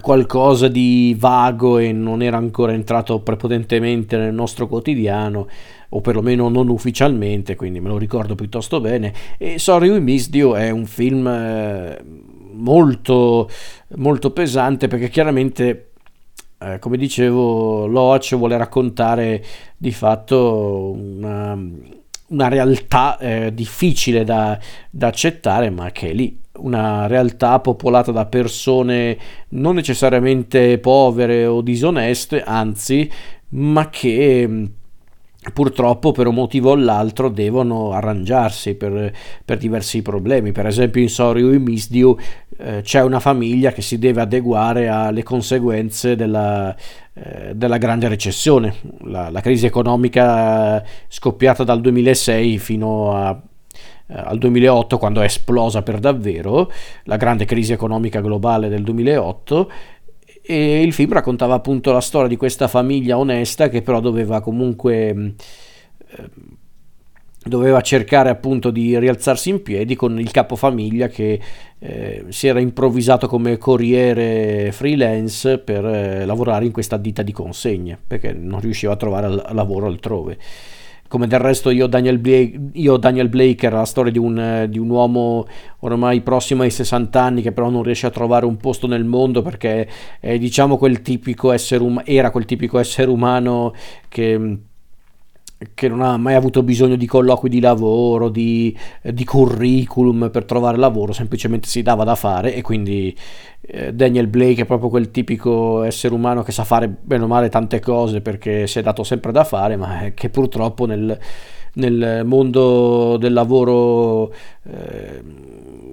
qualcosa 0.00 0.68
di 0.68 1.16
vago 1.18 1.78
e 1.78 1.92
non 1.92 2.22
era 2.22 2.36
ancora 2.36 2.72
entrato 2.72 3.20
prepotentemente 3.20 4.16
nel 4.16 4.34
nostro 4.34 4.66
quotidiano 4.66 5.48
o 5.90 6.00
perlomeno 6.00 6.48
non 6.48 6.68
ufficialmente 6.68 7.54
quindi 7.54 7.80
me 7.80 7.88
lo 7.88 7.98
ricordo 7.98 8.34
piuttosto 8.34 8.80
bene. 8.80 9.12
E 9.38 9.58
Sorry 9.58 9.88
We 9.88 10.00
Missed 10.00 10.34
You 10.34 10.54
è 10.54 10.70
un 10.70 10.86
film 10.86 11.26
eh, 11.26 11.98
molto 12.52 13.48
molto 13.96 14.30
pesante 14.30 14.88
perché 14.88 15.08
chiaramente 15.08 15.90
eh, 16.58 16.78
come 16.78 16.96
dicevo 16.96 17.86
Loach 17.86 18.34
vuole 18.36 18.56
raccontare 18.56 19.44
di 19.76 19.92
fatto 19.92 20.92
una, 20.96 21.58
una 22.28 22.48
realtà 22.48 23.18
eh, 23.18 23.54
difficile 23.54 24.24
da, 24.24 24.58
da 24.90 25.08
accettare 25.08 25.70
ma 25.70 25.90
che 25.90 26.10
è 26.10 26.12
lì 26.12 26.44
una 26.58 27.06
realtà 27.06 27.60
popolata 27.60 28.12
da 28.12 28.26
persone 28.26 29.18
non 29.50 29.74
necessariamente 29.74 30.78
povere 30.78 31.46
o 31.46 31.60
disoneste, 31.60 32.42
anzi, 32.42 33.10
ma 33.50 33.88
che 33.88 34.70
purtroppo 35.52 36.12
per 36.12 36.26
un 36.26 36.34
motivo 36.34 36.70
o 36.70 36.74
l'altro 36.74 37.28
devono 37.28 37.92
arrangiarsi 37.92 38.74
per, 38.74 39.12
per 39.44 39.58
diversi 39.58 40.02
problemi. 40.02 40.52
Per 40.52 40.66
esempio 40.66 41.00
in 41.00 41.08
Sorry 41.08 41.42
We 41.42 41.58
Missed 41.58 41.94
You 41.94 42.16
eh, 42.58 42.80
c'è 42.82 43.02
una 43.02 43.20
famiglia 43.20 43.72
che 43.72 43.82
si 43.82 43.98
deve 43.98 44.20
adeguare 44.20 44.88
alle 44.88 45.22
conseguenze 45.22 46.16
della, 46.16 46.74
eh, 47.14 47.54
della 47.54 47.78
grande 47.78 48.08
recessione, 48.08 48.74
la, 49.02 49.30
la 49.30 49.40
crisi 49.40 49.66
economica 49.66 50.82
scoppiata 51.08 51.64
dal 51.64 51.80
2006 51.80 52.58
fino 52.58 53.14
a 53.14 53.40
al 54.08 54.38
2008 54.38 54.98
quando 54.98 55.20
è 55.20 55.24
esplosa 55.24 55.82
per 55.82 55.98
davvero 55.98 56.70
la 57.04 57.16
grande 57.16 57.44
crisi 57.44 57.72
economica 57.72 58.20
globale 58.20 58.68
del 58.68 58.82
2008 58.82 59.70
e 60.42 60.82
il 60.82 60.92
film 60.92 61.12
raccontava 61.12 61.54
appunto 61.54 61.90
la 61.90 62.00
storia 62.00 62.28
di 62.28 62.36
questa 62.36 62.68
famiglia 62.68 63.18
onesta 63.18 63.68
che 63.68 63.82
però 63.82 63.98
doveva 63.98 64.40
comunque 64.40 65.34
eh, 66.08 66.30
doveva 67.46 67.80
cercare 67.80 68.28
appunto 68.28 68.70
di 68.70 68.98
rialzarsi 68.98 69.50
in 69.50 69.62
piedi 69.62 69.94
con 69.94 70.18
il 70.18 70.30
capofamiglia 70.30 71.08
che 71.08 71.40
eh, 71.78 72.24
si 72.28 72.46
era 72.46 72.60
improvvisato 72.60 73.26
come 73.28 73.56
corriere 73.58 74.70
freelance 74.72 75.58
per 75.58 75.84
eh, 75.84 76.24
lavorare 76.24 76.64
in 76.64 76.72
questa 76.72 76.96
ditta 76.96 77.22
di 77.22 77.32
consegne 77.32 77.98
perché 78.04 78.32
non 78.32 78.60
riusciva 78.60 78.92
a 78.92 78.96
trovare 78.96 79.28
lavoro 79.52 79.86
altrove 79.86 80.38
come 81.08 81.26
del 81.26 81.40
resto 81.40 81.70
io 81.70 81.86
Daniel 81.86 82.18
Blake, 82.18 82.60
io 82.72 82.96
Daniel 82.96 83.28
Blake 83.28 83.66
era 83.66 83.78
la 83.78 83.84
storia 83.84 84.12
di 84.12 84.18
un, 84.18 84.66
di 84.68 84.78
un, 84.78 84.88
uomo 84.88 85.46
ormai 85.80 86.20
prossimo 86.20 86.62
ai 86.62 86.70
60 86.70 87.20
anni 87.20 87.42
che 87.42 87.52
però 87.52 87.68
non 87.70 87.82
riesce 87.82 88.06
a 88.06 88.10
trovare 88.10 88.46
un 88.46 88.56
posto 88.56 88.86
nel 88.86 89.04
mondo 89.04 89.42
perché 89.42 89.88
è 90.20 90.38
diciamo 90.38 90.76
quel 90.76 91.02
tipico 91.02 91.52
essere 91.52 91.82
um- 91.82 92.02
era 92.04 92.30
quel 92.30 92.44
tipico 92.44 92.78
essere 92.78 93.10
umano 93.10 93.72
che 94.08 94.58
che 95.72 95.88
non 95.88 96.02
ha 96.02 96.16
mai 96.18 96.34
avuto 96.34 96.62
bisogno 96.62 96.96
di 96.96 97.06
colloqui 97.06 97.48
di 97.48 97.60
lavoro, 97.60 98.28
di, 98.28 98.76
di, 99.02 99.24
curriculum 99.24 100.30
per 100.30 100.44
trovare 100.44 100.76
lavoro, 100.76 101.12
semplicemente 101.12 101.66
si 101.66 101.82
dava 101.82 102.04
da 102.04 102.14
fare 102.14 102.54
e 102.54 102.60
quindi 102.60 103.16
eh, 103.62 103.94
Daniel 103.94 104.26
Blake 104.26 104.62
è 104.62 104.66
proprio 104.66 104.90
quel 104.90 105.10
tipico 105.10 105.82
essere 105.82 106.12
umano 106.12 106.42
che 106.42 106.52
sa 106.52 106.64
fare 106.64 106.88
bene 106.88 107.24
o 107.24 107.26
male 107.26 107.48
tante 107.48 107.80
cose 107.80 108.20
perché 108.20 108.66
si 108.66 108.78
è 108.80 108.82
dato 108.82 109.02
sempre 109.02 109.32
da 109.32 109.44
fare, 109.44 109.76
ma 109.76 110.10
che 110.14 110.28
purtroppo 110.28 110.84
nel, 110.84 111.18
nel 111.76 112.22
mondo 112.24 113.16
del 113.18 113.32
lavoro 113.32 114.32
eh, 114.64 115.22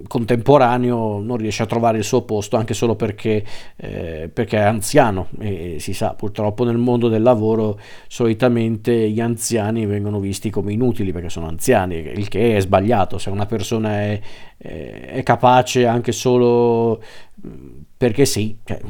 contemporaneo 0.06 1.20
non 1.20 1.36
riesce 1.36 1.62
a 1.62 1.66
trovare 1.66 1.98
il 1.98 2.04
suo 2.04 2.22
posto 2.22 2.56
anche 2.56 2.74
solo 2.74 2.94
perché, 2.94 3.44
eh, 3.76 4.30
perché 4.32 4.58
è 4.58 4.62
anziano. 4.62 5.28
E 5.40 5.76
si 5.80 5.92
sa 5.92 6.14
purtroppo 6.14 6.64
nel 6.64 6.76
mondo 6.76 7.08
del 7.08 7.22
lavoro 7.22 7.78
solitamente 8.06 9.10
gli 9.10 9.20
anziani 9.20 9.86
vengono 9.86 10.20
visti 10.20 10.50
come 10.50 10.72
inutili 10.72 11.12
perché 11.12 11.28
sono 11.30 11.48
anziani 11.48 11.96
il 11.96 12.28
che 12.28 12.56
è 12.56 12.60
sbagliato. 12.60 13.18
Se 13.18 13.30
una 13.30 13.46
persona 13.46 14.00
è, 14.00 14.20
è 14.56 15.22
capace 15.22 15.86
anche 15.86 16.12
solo 16.12 17.02
perché 17.96 18.24
sì, 18.24 18.56
cioè, 18.64 18.80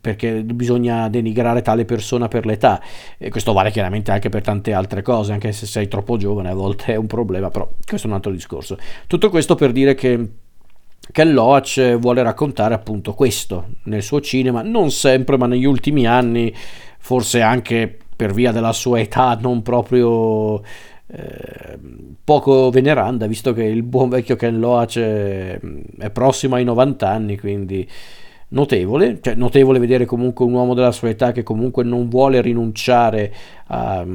perché 0.00 0.42
bisogna 0.42 1.08
denigrare 1.08 1.62
tale 1.62 1.84
persona 1.84 2.28
per 2.28 2.46
l'età 2.46 2.80
e 3.18 3.30
questo 3.30 3.52
vale 3.52 3.70
chiaramente 3.70 4.10
anche 4.10 4.28
per 4.28 4.42
tante 4.42 4.72
altre 4.72 5.02
cose, 5.02 5.32
anche 5.32 5.52
se 5.52 5.66
sei 5.66 5.88
troppo 5.88 6.16
giovane 6.16 6.50
a 6.50 6.54
volte 6.54 6.92
è 6.92 6.96
un 6.96 7.06
problema, 7.06 7.50
però 7.50 7.68
questo 7.84 8.06
è 8.06 8.10
un 8.10 8.16
altro 8.16 8.32
discorso. 8.32 8.76
Tutto 9.06 9.30
questo 9.30 9.54
per 9.54 9.72
dire 9.72 9.94
che 9.94 10.28
che 11.12 11.24
Loach 11.24 11.96
vuole 11.98 12.20
raccontare 12.22 12.74
appunto 12.74 13.14
questo 13.14 13.74
nel 13.84 14.02
suo 14.02 14.20
cinema, 14.20 14.62
non 14.62 14.90
sempre, 14.90 15.36
ma 15.36 15.46
negli 15.46 15.64
ultimi 15.64 16.04
anni, 16.04 16.52
forse 16.98 17.40
anche 17.40 17.96
per 18.16 18.32
via 18.32 18.50
della 18.50 18.72
sua 18.72 18.98
età 18.98 19.38
non 19.40 19.62
proprio 19.62 20.62
eh, 21.08 21.78
poco 22.22 22.70
veneranda, 22.70 23.26
visto 23.26 23.52
che 23.52 23.64
il 23.64 23.82
buon 23.82 24.08
vecchio 24.08 24.36
Ken 24.36 24.58
Loach 24.58 24.98
è, 24.98 25.60
è 25.98 26.10
prossimo 26.10 26.56
ai 26.56 26.64
90 26.64 27.08
anni, 27.08 27.38
quindi 27.38 27.88
notevole, 28.48 29.18
cioè 29.20 29.34
notevole 29.34 29.78
vedere 29.78 30.04
comunque 30.04 30.44
un 30.44 30.52
uomo 30.52 30.74
della 30.74 30.92
sua 30.92 31.08
età 31.08 31.32
che 31.32 31.42
comunque 31.42 31.84
non 31.84 32.08
vuole 32.08 32.40
rinunciare 32.40 33.32
a, 33.66 34.06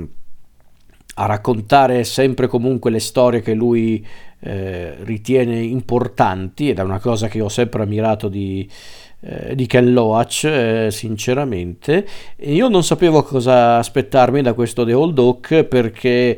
a 1.16 1.26
raccontare 1.26 2.04
sempre 2.04 2.48
comunque 2.48 2.92
le 2.92 3.00
storie 3.00 3.42
che 3.42 3.54
lui 3.54 4.06
eh, 4.40 4.96
ritiene 5.04 5.60
importanti 5.60 6.70
ed 6.70 6.80
è 6.80 6.84
una 6.84 7.00
cosa 7.00 7.28
che 7.28 7.42
ho 7.42 7.50
sempre 7.50 7.84
ammirato 7.84 8.28
di, 8.28 8.68
eh, 9.20 9.54
di 9.56 9.68
Ken 9.68 9.94
Loach 9.94 10.44
eh, 10.46 10.88
sinceramente. 10.90 12.08
E 12.36 12.54
io 12.54 12.68
non 12.70 12.84
sapevo 12.84 13.24
cosa 13.24 13.78
aspettarmi 13.78 14.42
da 14.42 14.54
questo 14.54 14.84
The 14.84 14.94
Old 14.94 15.20
Oak 15.20 15.64
perché 15.66 16.38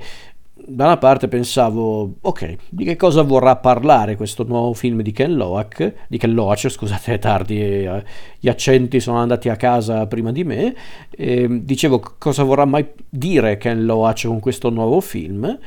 da 0.66 0.86
una 0.86 0.98
parte 0.98 1.28
pensavo, 1.28 2.16
ok, 2.22 2.56
di 2.70 2.86
che 2.86 2.96
cosa 2.96 3.22
vorrà 3.22 3.58
parlare 3.58 4.16
questo 4.16 4.44
nuovo 4.44 4.74
film 4.74 5.02
di 5.02 5.12
Ken 5.12 5.36
Loach, 5.36 5.94
di 6.08 6.18
Ken 6.18 6.34
Loach, 6.34 6.70
scusate, 6.70 7.16
è 7.16 7.20
tardi, 7.20 7.60
eh, 7.60 8.04
gli 8.40 8.48
accenti 8.48 9.00
sono 9.00 9.18
andati 9.18 9.50
a 9.50 9.58
casa 9.58 10.08
prima 10.08 10.32
di 10.32 10.44
me, 10.44 10.76
e 11.10 11.48
dicevo 11.64 12.02
cosa 12.18 12.44
vorrà 12.44 12.66
mai 12.66 12.88
dire 13.10 13.58
Ken 13.58 13.86
Loach 13.86 14.26
con 14.28 14.40
questo 14.40 14.70
nuovo 14.70 15.02
film. 15.02 15.60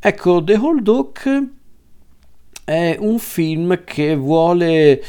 Ecco, 0.00 0.42
The 0.42 0.54
Whole 0.56 0.82
Duck 0.82 1.42
è 2.64 2.96
un 2.98 3.18
film 3.18 3.84
che 3.84 4.16
vuole 4.16 5.02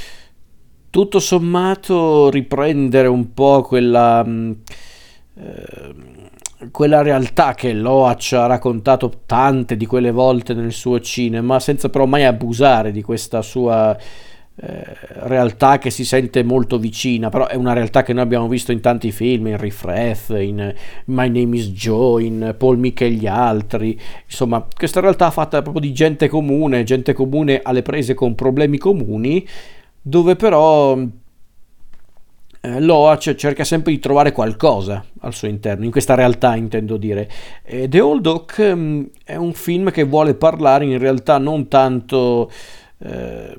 tutto 0.89 1.19
sommato 1.19 2.29
riprendere 2.29 3.07
un 3.07 3.33
po' 3.33 3.61
quella... 3.63 4.23
Eh, 5.35 6.31
quella 6.71 7.01
realtà 7.01 7.53
che 7.53 7.73
Loach 7.73 8.33
ha 8.33 8.45
raccontato 8.45 9.21
tante 9.25 9.77
di 9.77 9.85
quelle 9.85 10.11
volte 10.11 10.53
nel 10.53 10.71
suo 10.71 10.99
cinema, 10.99 11.59
senza 11.59 11.89
però 11.89 12.05
mai 12.05 12.25
abusare 12.25 12.91
di 12.91 13.01
questa 13.01 13.41
sua 13.41 13.97
eh, 14.55 14.83
realtà 15.23 15.79
che 15.79 15.89
si 15.89 16.05
sente 16.05 16.43
molto 16.43 16.77
vicina, 16.77 17.29
però 17.29 17.47
è 17.47 17.55
una 17.55 17.73
realtà 17.73 18.03
che 18.03 18.13
noi 18.13 18.21
abbiamo 18.23 18.47
visto 18.47 18.71
in 18.71 18.81
tanti 18.81 19.11
film, 19.11 19.47
in 19.47 19.57
Raff, 19.57 20.29
in 20.29 20.73
My 21.05 21.27
Name 21.27 21.57
is 21.57 21.69
Joe, 21.69 22.23
in 22.23 22.53
Paul 22.57 22.77
Mick 22.77 23.01
e 23.01 23.11
gli 23.11 23.25
altri, 23.25 23.99
insomma 24.25 24.65
questa 24.75 24.99
realtà 24.99 25.31
fatta 25.31 25.61
proprio 25.63 25.81
di 25.81 25.91
gente 25.91 26.27
comune, 26.27 26.83
gente 26.83 27.13
comune 27.13 27.61
alle 27.63 27.81
prese 27.81 28.13
con 28.13 28.35
problemi 28.35 28.77
comuni, 28.77 29.43
dove 29.99 30.35
però 30.35 30.97
eh, 32.65 32.79
Loach 32.79 33.35
cerca 33.35 33.65
sempre 33.65 33.91
di 33.91 33.99
trovare 33.99 34.31
qualcosa 34.31 35.03
al 35.19 35.33
suo 35.33 35.49
interno, 35.49 35.83
in 35.83 35.91
questa 35.91 36.15
realtà 36.15 36.55
intendo 36.55 36.95
dire. 36.95 37.29
E 37.61 37.89
The 37.89 37.99
Old 37.99 38.25
Oak 38.25 38.55
um, 38.59 39.09
è 39.25 39.35
un 39.35 39.51
film 39.51 39.91
che 39.91 40.03
vuole 40.03 40.33
parlare 40.33 40.85
in 40.85 40.97
realtà 40.97 41.37
non 41.39 41.67
tanto 41.67 42.49
eh, 42.99 43.57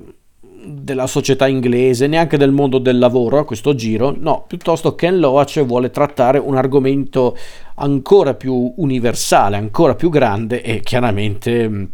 della 0.65 1.05
società 1.05 1.45
inglese, 1.45 2.07
neanche 2.07 2.37
del 2.37 2.51
mondo 2.51 2.79
del 2.79 2.97
lavoro 2.97 3.37
a 3.37 3.45
questo 3.45 3.75
giro, 3.75 4.11
no, 4.17 4.45
piuttosto 4.47 4.95
Ken 4.95 5.19
Loach 5.19 5.63
vuole 5.63 5.91
trattare 5.91 6.39
un 6.39 6.55
argomento 6.55 7.37
ancora 7.75 8.33
più 8.33 8.73
universale, 8.77 9.55
ancora 9.55 9.93
più 9.93 10.09
grande 10.09 10.63
e 10.63 10.79
chiaramente 10.79 11.65
um, 11.65 11.87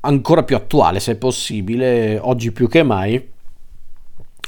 ancora 0.00 0.42
più 0.42 0.56
attuale 0.56 0.98
se 0.98 1.14
possibile, 1.14 2.18
oggi 2.18 2.50
più 2.50 2.68
che 2.68 2.82
mai 2.82 3.30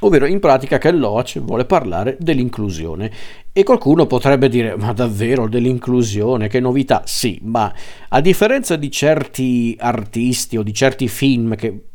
ovvero 0.06 0.26
in 0.26 0.40
pratica 0.40 0.78
che 0.78 0.90
Loach 0.90 1.40
vuole 1.40 1.64
parlare 1.64 2.16
dell'inclusione. 2.18 3.10
E 3.52 3.62
qualcuno 3.62 4.06
potrebbe 4.06 4.48
dire, 4.48 4.76
ma 4.76 4.92
davvero 4.92 5.48
dell'inclusione, 5.48 6.48
che 6.48 6.60
novità? 6.60 7.02
Sì, 7.04 7.38
ma 7.42 7.72
a 8.08 8.20
differenza 8.20 8.76
di 8.76 8.90
certi 8.90 9.76
artisti 9.78 10.56
o 10.56 10.62
di 10.62 10.72
certi 10.74 11.08
film 11.08 11.54
che 11.54 11.86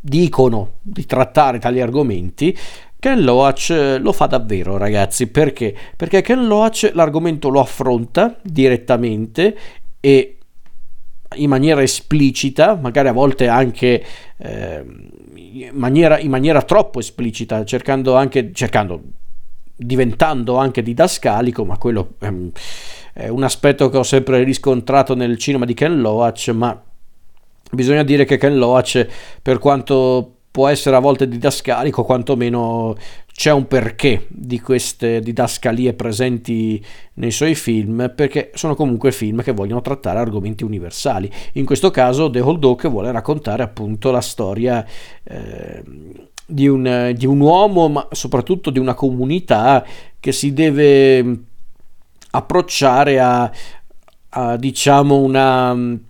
dicono 0.00 0.74
di 0.80 1.04
trattare 1.06 1.58
tali 1.58 1.80
argomenti, 1.80 2.56
Ken 3.00 3.22
Loach 3.22 3.98
lo 4.00 4.12
fa 4.12 4.26
davvero, 4.26 4.76
ragazzi. 4.76 5.28
Perché? 5.28 5.74
Perché 5.96 6.20
Ken 6.20 6.46
Loach 6.46 6.90
l'argomento 6.94 7.48
lo 7.48 7.60
affronta 7.60 8.36
direttamente 8.42 9.56
e 10.00 10.38
in 11.36 11.48
maniera 11.48 11.82
esplicita, 11.82 12.74
magari 12.74 13.08
a 13.08 13.12
volte 13.12 13.48
anche 13.48 14.04
eh, 14.38 14.84
in, 15.64 15.70
maniera, 15.72 16.18
in, 16.18 16.30
maniera, 16.30 16.62
troppo 16.62 16.98
esplicita, 16.98 17.64
cercando 17.64 18.14
anche, 18.16 18.52
cercando, 18.52 19.02
diventando 19.74 20.56
anche 20.56 20.82
didascalico, 20.82 21.64
ma 21.64 21.78
quello 21.78 22.14
ehm, 22.20 22.50
è 23.12 23.28
un 23.28 23.42
aspetto 23.42 23.88
che 23.88 23.96
ho 23.96 24.02
sempre 24.02 24.42
riscontrato 24.42 25.14
nel 25.14 25.38
cinema 25.38 25.64
di 25.64 25.74
Ken 25.74 26.00
Loach, 26.00 26.48
ma 26.48 26.80
bisogna 27.70 28.02
dire 28.02 28.24
che 28.24 28.36
Ken 28.38 28.56
Loach, 28.56 29.06
per 29.42 29.58
quanto 29.58 30.37
può 30.58 30.66
essere 30.66 30.96
a 30.96 30.98
volte 30.98 31.28
didascalico, 31.28 32.02
quantomeno 32.02 32.96
c'è 33.32 33.52
un 33.52 33.68
perché 33.68 34.26
di 34.26 34.60
queste 34.60 35.20
didascalie 35.20 35.92
presenti 35.92 36.84
nei 37.14 37.30
suoi 37.30 37.54
film, 37.54 38.12
perché 38.12 38.50
sono 38.54 38.74
comunque 38.74 39.12
film 39.12 39.40
che 39.40 39.52
vogliono 39.52 39.82
trattare 39.82 40.18
argomenti 40.18 40.64
universali. 40.64 41.30
In 41.52 41.64
questo 41.64 41.92
caso 41.92 42.28
The 42.28 42.40
Old 42.40 42.64
Oak 42.64 42.88
vuole 42.88 43.12
raccontare 43.12 43.62
appunto 43.62 44.10
la 44.10 44.20
storia 44.20 44.84
eh, 45.22 45.80
di, 46.44 46.66
un, 46.66 47.12
di 47.16 47.26
un 47.26 47.38
uomo, 47.38 47.88
ma 47.88 48.08
soprattutto 48.10 48.70
di 48.70 48.80
una 48.80 48.94
comunità 48.94 49.86
che 50.18 50.32
si 50.32 50.52
deve 50.52 51.38
approcciare 52.32 53.20
a, 53.20 53.48
a 54.30 54.56
diciamo 54.56 55.14
una 55.18 56.06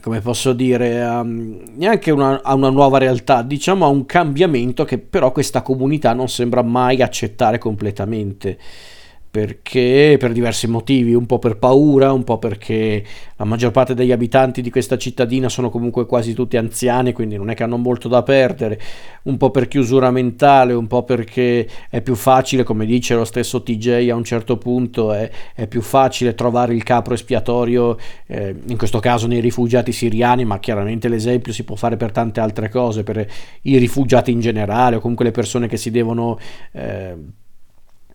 come 0.00 0.20
posso 0.20 0.52
dire, 0.52 1.00
um, 1.04 1.62
neanche 1.74 2.10
una, 2.10 2.42
a 2.42 2.54
una 2.54 2.70
nuova 2.70 2.98
realtà, 2.98 3.42
diciamo 3.42 3.84
a 3.84 3.88
un 3.88 4.06
cambiamento 4.06 4.84
che 4.84 4.98
però 4.98 5.30
questa 5.30 5.62
comunità 5.62 6.12
non 6.14 6.28
sembra 6.28 6.62
mai 6.62 7.00
accettare 7.00 7.58
completamente 7.58 8.58
perché 9.38 10.16
per 10.18 10.32
diversi 10.32 10.66
motivi, 10.66 11.14
un 11.14 11.24
po' 11.24 11.38
per 11.38 11.58
paura, 11.58 12.10
un 12.10 12.24
po' 12.24 12.38
perché 12.38 13.04
la 13.36 13.44
maggior 13.44 13.70
parte 13.70 13.94
degli 13.94 14.10
abitanti 14.10 14.62
di 14.62 14.68
questa 14.68 14.98
cittadina 14.98 15.48
sono 15.48 15.70
comunque 15.70 16.06
quasi 16.06 16.34
tutti 16.34 16.56
anziani, 16.56 17.12
quindi 17.12 17.36
non 17.36 17.48
è 17.48 17.54
che 17.54 17.62
hanno 17.62 17.76
molto 17.76 18.08
da 18.08 18.24
perdere, 18.24 18.80
un 19.22 19.36
po' 19.36 19.52
per 19.52 19.68
chiusura 19.68 20.10
mentale, 20.10 20.72
un 20.72 20.88
po' 20.88 21.04
perché 21.04 21.68
è 21.88 22.00
più 22.00 22.16
facile, 22.16 22.64
come 22.64 22.84
dice 22.84 23.14
lo 23.14 23.24
stesso 23.24 23.62
TJ 23.62 24.08
a 24.10 24.16
un 24.16 24.24
certo 24.24 24.58
punto, 24.58 25.12
è, 25.12 25.30
è 25.54 25.68
più 25.68 25.82
facile 25.82 26.34
trovare 26.34 26.74
il 26.74 26.82
capro 26.82 27.14
espiatorio, 27.14 27.96
eh, 28.26 28.56
in 28.66 28.76
questo 28.76 28.98
caso 28.98 29.28
nei 29.28 29.38
rifugiati 29.38 29.92
siriani, 29.92 30.44
ma 30.44 30.58
chiaramente 30.58 31.06
l'esempio 31.06 31.52
si 31.52 31.62
può 31.62 31.76
fare 31.76 31.96
per 31.96 32.10
tante 32.10 32.40
altre 32.40 32.68
cose, 32.70 33.04
per 33.04 33.24
i 33.62 33.78
rifugiati 33.78 34.32
in 34.32 34.40
generale 34.40 34.96
o 34.96 35.00
comunque 35.00 35.26
le 35.26 35.30
persone 35.30 35.68
che 35.68 35.76
si 35.76 35.92
devono... 35.92 36.36
Eh, 36.72 37.14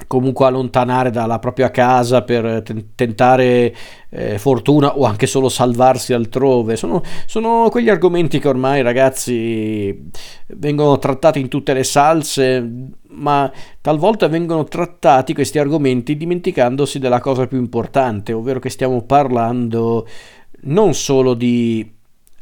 comunque 0.08 0.46
allontanare 0.46 1.12
dalla 1.12 1.40
propria 1.40 1.72
casa 1.72 2.24
per 2.24 2.64
tentare 2.96 3.74
eh, 4.10 4.38
fortuna 4.38 4.98
o 4.98 5.06
anche 5.06 5.28
solo 5.28 5.50
salvarsi 5.50 6.14
altrove. 6.14 6.76
Sono, 6.76 7.02
sono, 7.26 7.70
quegli 7.70 7.90
argomenti 7.90 8.40
che 8.40 8.48
ormai 8.48 8.82
ragazzi 8.82 10.10
vengono 10.48 10.98
trattati 10.98 11.40
in 11.40 11.48
tutte 11.48 11.74
le 11.74 11.84
salse, 11.84 12.72
ma 13.10 13.52
talvolta 13.82 14.28
vengono 14.28 14.64
trattati 14.66 15.34
questi 15.34 15.60
argomenti 15.60 16.18
dimenticandosi 16.18 17.00
della 17.00 17.20
cosa 17.20 17.48
più 17.48 17.58
importante, 17.58 18.34
ovvero 18.34 18.60
che 18.60 18.70
stiamo 18.70 19.02
parlando 19.04 20.08
non 20.66 20.94
solo 20.94 21.34
di 21.34 21.92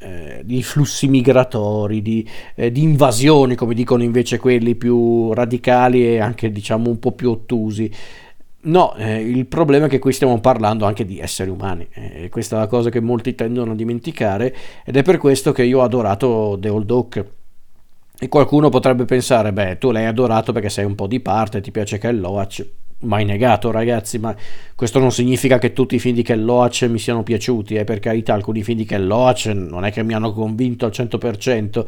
eh, 0.01 0.41
di 0.43 0.63
flussi 0.63 1.07
migratori, 1.07 2.01
di, 2.01 2.27
eh, 2.55 2.71
di, 2.71 2.81
invasioni, 2.81 3.55
come 3.55 3.75
dicono 3.75 4.01
invece 4.01 4.39
quelli 4.39 4.75
più 4.75 5.31
radicali 5.33 6.05
e 6.05 6.19
anche 6.19 6.51
diciamo 6.51 6.89
un 6.89 6.97
po' 6.97 7.11
più 7.11 7.29
ottusi. 7.29 7.91
No, 8.63 8.95
eh, 8.95 9.21
il 9.21 9.45
problema 9.45 9.85
è 9.85 9.89
che 9.89 9.99
qui 9.99 10.11
stiamo 10.11 10.39
parlando 10.39 10.85
anche 10.85 11.05
di 11.05 11.19
esseri 11.19 11.49
umani, 11.49 11.87
e 11.91 12.29
questa 12.29 12.55
è 12.55 12.59
la 12.59 12.67
cosa 12.67 12.89
che 12.89 12.99
molti 12.99 13.35
tendono 13.35 13.71
a 13.71 13.75
dimenticare 13.75 14.55
ed 14.85 14.97
è 14.97 15.03
per 15.03 15.17
questo 15.17 15.51
che 15.51 15.63
io 15.63 15.79
ho 15.79 15.83
adorato 15.83 16.57
The 16.59 16.69
Old 16.69 16.91
Oak. 16.91 17.25
E 18.19 18.27
qualcuno 18.27 18.69
potrebbe 18.69 19.05
pensare, 19.05 19.53
beh, 19.53 19.77
tu 19.79 19.91
l'hai 19.91 20.05
adorato 20.05 20.51
perché 20.51 20.69
sei 20.69 20.85
un 20.85 20.95
po' 20.95 21.07
di 21.07 21.19
parte, 21.19 21.61
ti 21.61 21.71
piace 21.71 21.97
Ken 21.97 22.19
Loach 22.19 22.65
mai 23.01 23.25
negato 23.25 23.71
ragazzi, 23.71 24.17
ma 24.19 24.35
questo 24.75 24.99
non 24.99 25.11
significa 25.11 25.57
che 25.57 25.73
tutti 25.73 25.95
i 25.95 25.99
film 25.99 26.15
di 26.15 26.23
Ken 26.23 26.43
Loach 26.43 26.87
mi 26.89 26.99
siano 26.99 27.23
piaciuti, 27.23 27.75
eh, 27.75 27.83
per 27.83 27.99
carità 27.99 28.33
alcuni 28.33 28.63
film 28.63 28.77
di 28.77 28.85
Ken 28.85 29.05
Loach 29.05 29.45
non 29.47 29.85
è 29.85 29.91
che 29.91 30.03
mi 30.03 30.13
hanno 30.13 30.33
convinto 30.33 30.85
al 30.85 30.91
100%, 30.91 31.85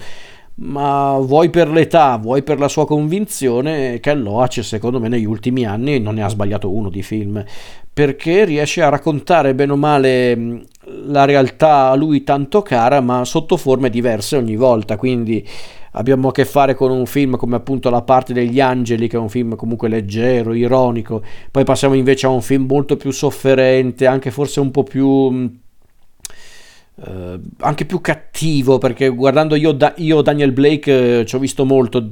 ma 0.56 1.18
vuoi 1.18 1.50
per 1.50 1.70
l'età, 1.70 2.18
vuoi 2.18 2.44
per 2.44 2.60
la 2.60 2.68
sua 2.68 2.86
convinzione, 2.86 4.00
Ken 4.00 4.22
Loach 4.22 4.64
secondo 4.64 5.00
me 5.00 5.08
negli 5.08 5.26
ultimi 5.26 5.66
anni 5.66 6.00
non 6.00 6.16
ne 6.16 6.24
ha 6.24 6.30
sbagliato 6.30 6.72
uno 6.72 6.90
di 6.90 7.02
film, 7.02 7.44
perché 7.92 8.46
riesce 8.46 8.82
a 8.82 8.90
raccontare 8.90 9.56
bene 9.56 9.72
o 9.72 9.78
male 9.78 10.66
la 11.06 11.26
realtà 11.26 11.90
a 11.90 11.96
lui 11.96 12.24
tanto 12.24 12.62
cara, 12.62 13.02
ma 13.02 13.26
sotto 13.26 13.58
forme 13.58 13.90
diverse 13.90 14.36
ogni 14.36 14.56
volta, 14.56 14.98
quindi 14.98 15.48
abbiamo 15.94 16.30
a 16.30 16.32
che 16.32 16.46
fare 16.46 16.76
con 16.76 16.92
un 16.92 17.06
film 17.06 17.36
come 17.36 17.56
appunto 17.56 17.90
La 17.90 18.02
parte 18.02 18.34
degli 18.34 18.60
angeli, 18.60 19.08
che 19.08 19.18
è 19.18 19.20
un 19.20 19.30
film 19.30 19.56
comunque 19.56 19.90
leggero, 19.90 20.54
ironico, 20.54 21.22
poi 21.52 21.64
passiamo 21.64 21.96
invece 21.96 22.26
a 22.26 22.30
un 22.30 22.42
film 22.42 22.66
molto 22.66 22.96
più 22.96 23.12
sofferente, 23.12 24.06
anche 24.06 24.32
forse 24.32 24.60
un 24.60 24.72
po' 24.72 24.84
più... 24.84 25.62
Uh, 26.96 27.42
anche 27.62 27.86
più 27.86 28.02
cattivo 28.02 28.78
perché 28.78 29.10
guardando 29.10 29.56
io, 29.56 29.72
da, 29.72 29.96
io 29.98 30.22
Daniel 30.22 30.52
Blake 30.52 31.22
eh, 31.22 31.26
ci 31.26 31.34
ho 31.34 31.40
visto 31.40 31.66
molto 31.66 32.08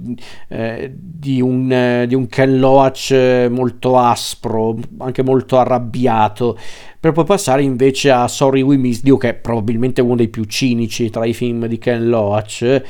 eh, 0.47 0.91
di, 0.91 1.39
un, 1.39 1.71
eh, 1.71 2.07
di, 2.07 2.15
un, 2.15 2.25
Ken 2.25 2.57
Loach 2.57 3.11
eh, 3.11 3.47
molto 3.47 3.99
aspro 3.99 4.75
anche 4.97 5.21
molto 5.21 5.59
arrabbiato. 5.59 6.57
Per 6.99 7.11
poi 7.11 7.25
passare 7.25 7.61
invece 7.61 8.09
a 8.09 8.27
Sorry 8.27 8.63
We 8.63 8.75
Missed 8.77 9.05
You 9.05 9.19
che 9.19 9.29
è 9.29 9.33
probabilmente 9.35 10.01
uno 10.01 10.15
dei 10.15 10.29
più 10.29 10.45
cinici 10.45 11.11
tra 11.11 11.25
i 11.25 11.35
film 11.35 11.67
di 11.67 11.77
Ken 11.77 12.09
Loach 12.09 12.81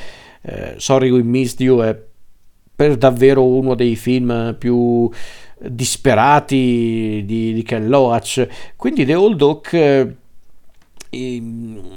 eh, 0.42 0.74
Sorry 0.76 1.10
We 1.10 1.22
Missed 1.22 1.60
You 1.60 1.80
è 1.80 1.98
per 2.74 2.96
davvero 2.96 3.44
uno 3.44 3.74
dei 3.74 3.96
film 3.96 4.56
più 4.58 5.08
disperati 5.58 7.22
di, 7.24 7.52
di 7.52 7.62
Ken 7.62 7.88
Loach. 7.88 8.46
Quindi 8.76 9.04
The 9.04 9.14
Old 9.14 9.40
Oak 9.40 9.72
eh, 9.74 10.16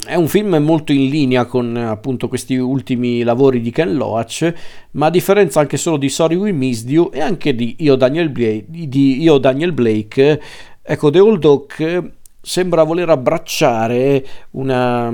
è 0.04 0.14
un 0.14 0.28
film 0.28 0.56
molto 0.56 0.92
in 0.92 1.08
linea 1.08 1.46
con 1.46 1.76
appunto 1.76 2.28
questi 2.28 2.56
ultimi 2.56 3.22
lavori 3.22 3.60
di 3.60 3.70
Ken 3.70 3.94
Loach, 3.94 4.52
ma 4.92 5.06
a 5.06 5.10
differenza 5.10 5.60
anche 5.60 5.76
solo 5.76 5.96
di 5.96 6.08
Sorry 6.08 6.36
We 6.36 6.52
Missed 6.52 6.88
You 6.90 7.10
e 7.12 7.20
anche 7.20 7.54
di 7.54 7.76
Io 7.78 7.96
Daniel 7.96 8.28
Blake, 8.28 8.64
di 8.68 9.22
Io 9.22 9.38
Daniel 9.38 9.72
Blake 9.72 10.40
ecco 10.82 11.10
The 11.10 11.18
Old 11.18 11.44
Oak 11.44 12.10
sembra 12.40 12.84
voler 12.84 13.08
abbracciare 13.08 14.24
una 14.52 15.12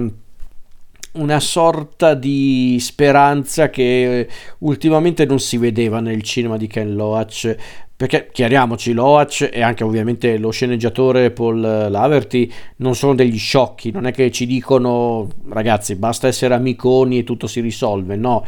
una 1.12 1.40
sorta 1.40 2.14
di 2.14 2.79
speranza 2.81 3.68
che 3.70 4.29
ultimamente 4.59 5.25
non 5.27 5.38
si 5.38 5.59
vedeva 5.59 6.01
nel 6.01 6.22
cinema 6.22 6.57
di 6.57 6.66
Ken 6.66 6.94
Loach. 6.94 7.55
Perché 7.94 8.31
chiariamoci 8.33 8.92
Loach 8.94 9.48
e 9.53 9.62
anche 9.62 9.85
ovviamente 9.85 10.37
lo 10.37 10.51
sceneggiatore 10.51 11.31
Paul 11.31 11.61
Laverty 11.61 12.51
non 12.79 12.96
sono 12.96 13.14
degli 13.14 13.38
sciocchi 13.38 13.92
non 13.92 14.07
è 14.07 14.12
che 14.12 14.33
ci 14.33 14.44
dicono 14.44 15.29
ragazzi 15.51 15.94
basta 15.94 16.27
essere 16.27 16.55
amiconi 16.55 17.18
e 17.18 17.25
tutto 17.25 17.46
si 17.46 17.61
risolve 17.61 18.16
no. 18.16 18.44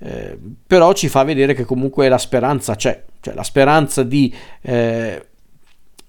Eh, 0.00 0.36
però 0.66 0.92
ci 0.92 1.08
fa 1.08 1.24
vedere 1.24 1.54
che 1.54 1.64
comunque 1.64 2.08
la 2.10 2.18
speranza 2.18 2.74
c'è 2.74 3.02
cioè 3.20 3.32
la 3.32 3.44
speranza 3.44 4.02
di 4.02 4.34
eh, 4.60 5.26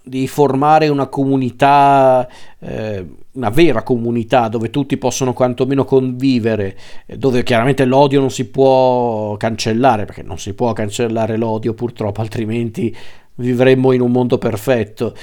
di 0.10 0.28
formare 0.28 0.88
una 0.88 1.06
comunità, 1.08 2.28
eh, 2.60 3.06
una 3.34 3.50
vera 3.50 3.84
comunità 3.84 4.48
dove 4.48 4.72
tutti 4.72 4.98
possono 4.98 5.34
quantomeno 5.34 5.86
convivere, 5.86 6.76
dove 7.06 7.44
chiaramente 7.44 7.86
l'odio 7.86 8.20
non 8.20 8.32
si 8.32 8.50
può 8.50 9.38
cancellare, 9.38 10.06
perché 10.06 10.24
non 10.24 10.40
si 10.40 10.54
può 10.56 10.74
cancellare 10.74 11.38
l'odio 11.38 11.76
purtroppo, 11.76 12.22
altrimenti 12.22 12.94
vivremmo 13.36 13.92
in 13.92 14.02
un 14.02 14.12
mondo 14.12 14.40
perfetto. 14.40 15.16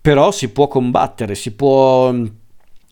Però 0.00 0.32
si 0.32 0.50
può 0.50 0.66
combattere, 0.66 1.34
si 1.34 1.54
può 1.54 2.10
mm, 2.10 2.26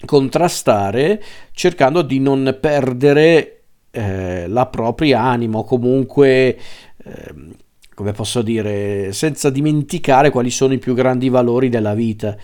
contrastare 0.05 1.23
cercando 1.53 2.03
di 2.03 2.21
non 2.21 2.59
perdere 2.61 3.63
eh, 3.91 4.47
la 4.47 4.67
propria 4.67 5.23
anima 5.23 5.59
o 5.59 5.65
comunque... 5.65 6.59
Eh, 7.03 7.69
come 8.01 8.13
posso 8.13 8.41
dire, 8.41 9.13
senza 9.13 9.51
dimenticare 9.51 10.31
quali 10.31 10.49
sono 10.49 10.73
i 10.73 10.79
più 10.79 10.95
grandi 10.95 11.29
valori 11.29 11.69
della 11.69 11.93
vita. 11.93 12.35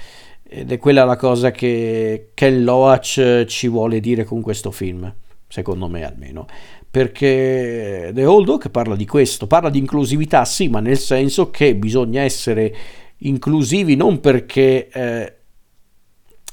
Ed 0.43 0.71
è 0.71 0.77
quella 0.77 1.05
la 1.05 1.17
cosa 1.17 1.51
che 1.51 2.33
Ken 2.35 2.63
Loach 2.63 3.45
ci 3.47 3.67
vuole 3.67 4.01
dire 4.01 4.25
con 4.25 4.43
questo 4.43 4.71
film, 4.71 5.11
secondo 5.49 5.89
me 5.89 6.05
almeno. 6.05 6.47
Perché 6.91 8.11
The 8.13 8.27
Old 8.27 8.51
Oak 8.51 8.69
parla 8.69 8.97
di 8.97 9.07
questo, 9.07 9.47
parla 9.47 9.71
di 9.71 9.79
inclusività, 9.79 10.45
sì, 10.45 10.69
ma 10.69 10.81
nel 10.81 10.99
senso 10.99 11.49
che 11.49 11.75
bisogna 11.75 12.21
essere 12.21 12.75
inclusivi 13.21 13.97
non 13.97 14.21
perché 14.21 14.89
eh, 14.91 15.37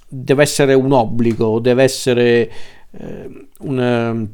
deve 0.08 0.44
essere 0.44 0.76
un 0.76 0.94
obbligo, 0.94 1.60
deve 1.60 1.84
essere 1.84 2.52
eh, 2.92 3.48
un 3.60 4.30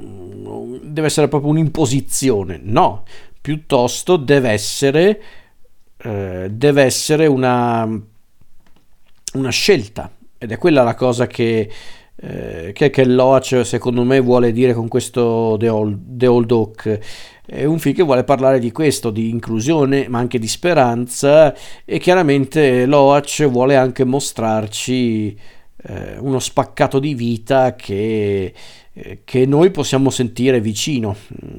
deve 0.00 1.06
essere 1.06 1.28
proprio 1.28 1.50
un'imposizione, 1.50 2.60
no, 2.62 3.04
piuttosto 3.40 4.16
deve 4.16 4.50
essere, 4.50 5.22
eh, 5.96 6.48
deve 6.50 6.82
essere 6.82 7.26
una, 7.26 7.88
una, 9.34 9.50
scelta. 9.50 10.10
Ed 10.38 10.52
è 10.52 10.58
quella 10.58 10.82
la 10.82 10.94
cosa 10.94 11.26
che, 11.26 11.70
eh, 12.16 12.70
che, 12.72 12.90
che 12.90 13.04
Loach 13.04 13.60
secondo 13.64 14.04
me 14.04 14.20
vuole 14.20 14.52
dire 14.52 14.72
con 14.74 14.88
questo 14.88 15.56
The 15.58 15.68
Old, 15.68 15.98
The 16.16 16.26
Old 16.26 16.50
Oak. 16.50 16.98
È 17.46 17.64
un 17.64 17.78
film 17.78 17.94
che 17.94 18.02
vuole 18.02 18.24
parlare 18.24 18.58
di 18.60 18.70
questo, 18.70 19.10
di 19.10 19.28
inclusione 19.28 20.08
ma 20.08 20.18
anche 20.18 20.38
di 20.38 20.46
speranza 20.46 21.54
e 21.84 21.98
chiaramente 21.98 22.86
Loach 22.86 23.48
vuole 23.48 23.74
anche 23.76 24.04
mostrarci 24.04 25.36
eh, 25.82 26.18
uno 26.18 26.38
spaccato 26.38 26.98
di 26.98 27.14
vita 27.14 27.74
che 27.74 28.52
eh, 28.92 29.20
che 29.24 29.46
noi 29.46 29.70
possiamo 29.70 30.10
sentire 30.10 30.60
vicino, 30.60 31.14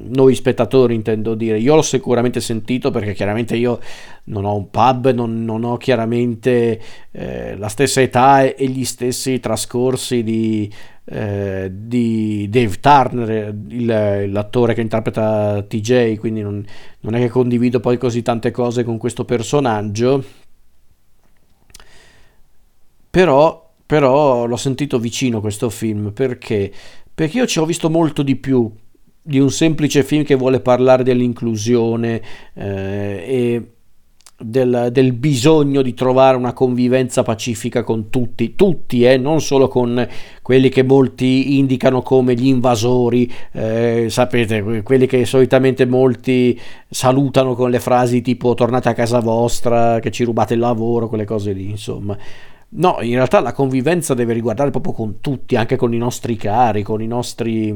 noi 0.08 0.34
spettatori 0.34 0.94
intendo 0.94 1.34
dire, 1.34 1.58
io 1.58 1.74
l'ho 1.74 1.82
sicuramente 1.82 2.40
sentito 2.40 2.90
perché 2.90 3.14
chiaramente 3.14 3.56
io 3.56 3.80
non 4.24 4.44
ho 4.44 4.54
un 4.54 4.68
pub, 4.68 5.10
non, 5.12 5.42
non 5.42 5.64
ho 5.64 5.78
chiaramente 5.78 6.78
eh, 7.10 7.56
la 7.56 7.68
stessa 7.68 8.02
età 8.02 8.42
e, 8.44 8.68
gli 8.68 8.84
stessi 8.84 9.40
trascorsi 9.40 10.22
di, 10.22 10.70
eh, 11.06 11.70
di 11.72 12.48
Dave 12.50 12.78
Turner, 12.80 13.54
il, 13.68 14.30
l'attore 14.30 14.74
che 14.74 14.82
interpreta 14.82 15.62
TJ, 15.62 16.18
quindi 16.18 16.42
non, 16.42 16.62
non 17.00 17.14
è 17.14 17.18
che 17.18 17.30
condivido 17.30 17.80
poi 17.80 17.96
così 17.96 18.20
tante 18.20 18.50
cose 18.50 18.84
con 18.84 18.98
questo 18.98 19.24
personaggio, 19.24 20.22
però, 23.08 23.61
però 23.92 24.46
l'ho 24.46 24.56
sentito 24.56 24.98
vicino 24.98 25.42
questo 25.42 25.68
film 25.68 26.12
perché 26.12 26.72
perché 27.12 27.36
io 27.36 27.46
ci 27.46 27.58
ho 27.58 27.66
visto 27.66 27.90
molto 27.90 28.22
di 28.22 28.36
più 28.36 28.72
di 29.20 29.38
un 29.38 29.50
semplice 29.50 30.02
film 30.02 30.24
che 30.24 30.34
vuole 30.34 30.60
parlare 30.60 31.02
dell'inclusione 31.02 32.22
eh, 32.54 33.24
e 33.26 33.62
del, 34.38 34.88
del, 34.90 35.12
bisogno 35.12 35.82
di 35.82 35.92
trovare 35.92 36.38
una 36.38 36.54
convivenza 36.54 37.22
pacifica 37.22 37.84
con 37.84 38.08
tutti, 38.08 38.54
tutti, 38.54 39.04
eh, 39.04 39.18
non 39.18 39.42
solo 39.42 39.68
con 39.68 40.08
quelli 40.40 40.70
che 40.70 40.82
molti 40.82 41.58
indicano 41.58 42.00
come 42.00 42.34
gli 42.34 42.46
invasori, 42.46 43.30
eh, 43.52 44.06
sapete, 44.08 44.82
quelli 44.82 45.06
che 45.06 45.26
solitamente 45.26 45.84
molti 45.84 46.58
salutano 46.88 47.54
con 47.54 47.70
le 47.70 47.78
frasi 47.78 48.22
tipo 48.22 48.54
tornate 48.54 48.88
a 48.88 48.94
casa 48.94 49.20
vostra, 49.20 50.00
che 50.00 50.10
ci 50.10 50.24
rubate 50.24 50.54
il 50.54 50.60
lavoro, 50.60 51.08
quelle 51.08 51.26
cose 51.26 51.52
lì, 51.52 51.68
insomma. 51.68 52.16
No, 52.74 52.98
in 53.02 53.14
realtà 53.14 53.40
la 53.40 53.52
convivenza 53.52 54.14
deve 54.14 54.32
riguardare 54.32 54.70
proprio 54.70 54.94
con 54.94 55.20
tutti, 55.20 55.56
anche 55.56 55.76
con 55.76 55.92
i 55.92 55.98
nostri 55.98 56.36
cari, 56.36 56.82
con 56.82 57.02
i 57.02 57.06
nostri, 57.06 57.68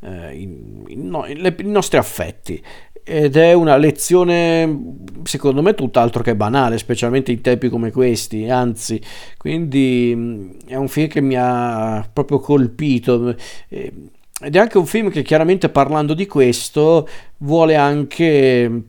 eh, 0.00 0.34
i, 0.36 0.94
no, 0.94 1.24
le, 1.26 1.56
i 1.58 1.64
nostri 1.64 1.98
affetti. 1.98 2.62
Ed 3.02 3.36
è 3.36 3.54
una 3.54 3.76
lezione, 3.76 4.94
secondo 5.24 5.62
me, 5.62 5.74
tutt'altro 5.74 6.22
che 6.22 6.36
banale, 6.36 6.78
specialmente 6.78 7.32
in 7.32 7.40
tempi 7.40 7.68
come 7.68 7.90
questi. 7.90 8.48
Anzi, 8.48 9.00
quindi 9.36 10.56
è 10.66 10.76
un 10.76 10.88
film 10.88 11.08
che 11.08 11.20
mi 11.20 11.34
ha 11.36 12.08
proprio 12.12 12.38
colpito. 12.38 13.34
Ed 13.68 14.54
è 14.54 14.58
anche 14.58 14.78
un 14.78 14.86
film 14.86 15.10
che 15.10 15.22
chiaramente 15.22 15.68
parlando 15.68 16.14
di 16.14 16.26
questo 16.26 17.08
vuole 17.38 17.74
anche 17.76 18.82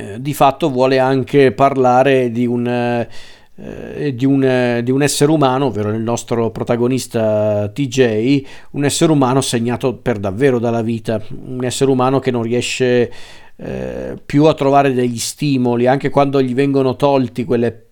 eh, 0.00 0.20
di 0.20 0.32
fatto 0.32 0.70
vuole 0.70 0.98
anche 0.98 1.52
parlare 1.52 2.30
di 2.30 2.46
un, 2.46 2.66
eh, 2.66 4.14
di, 4.14 4.24
un, 4.24 4.80
di 4.82 4.90
un, 4.90 5.02
essere 5.02 5.30
umano, 5.30 5.66
ovvero 5.66 5.90
il 5.90 6.00
nostro 6.00 6.50
protagonista 6.50 7.68
TJ, 7.68 8.46
un 8.70 8.84
essere 8.84 9.12
umano 9.12 9.42
segnato 9.42 9.94
per 9.96 10.18
davvero 10.18 10.58
dalla 10.58 10.80
vita, 10.80 11.22
un 11.44 11.62
essere 11.64 11.90
umano 11.90 12.18
che 12.18 12.30
non 12.30 12.42
riesce 12.42 13.12
eh, 13.56 14.16
più 14.24 14.44
a 14.44 14.54
trovare 14.54 14.94
degli 14.94 15.18
stimoli, 15.18 15.86
anche 15.86 16.08
quando 16.08 16.40
gli 16.40 16.54
vengono 16.54 16.96
tolti 16.96 17.44
quelle, 17.44 17.88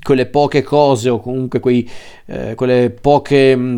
quelle 0.00 0.26
poche 0.26 0.62
cose 0.62 1.08
o 1.08 1.18
comunque 1.18 1.58
quei, 1.58 1.88
eh, 2.26 2.54
quelle 2.54 2.90
poche 2.90 3.56
mm, 3.56 3.76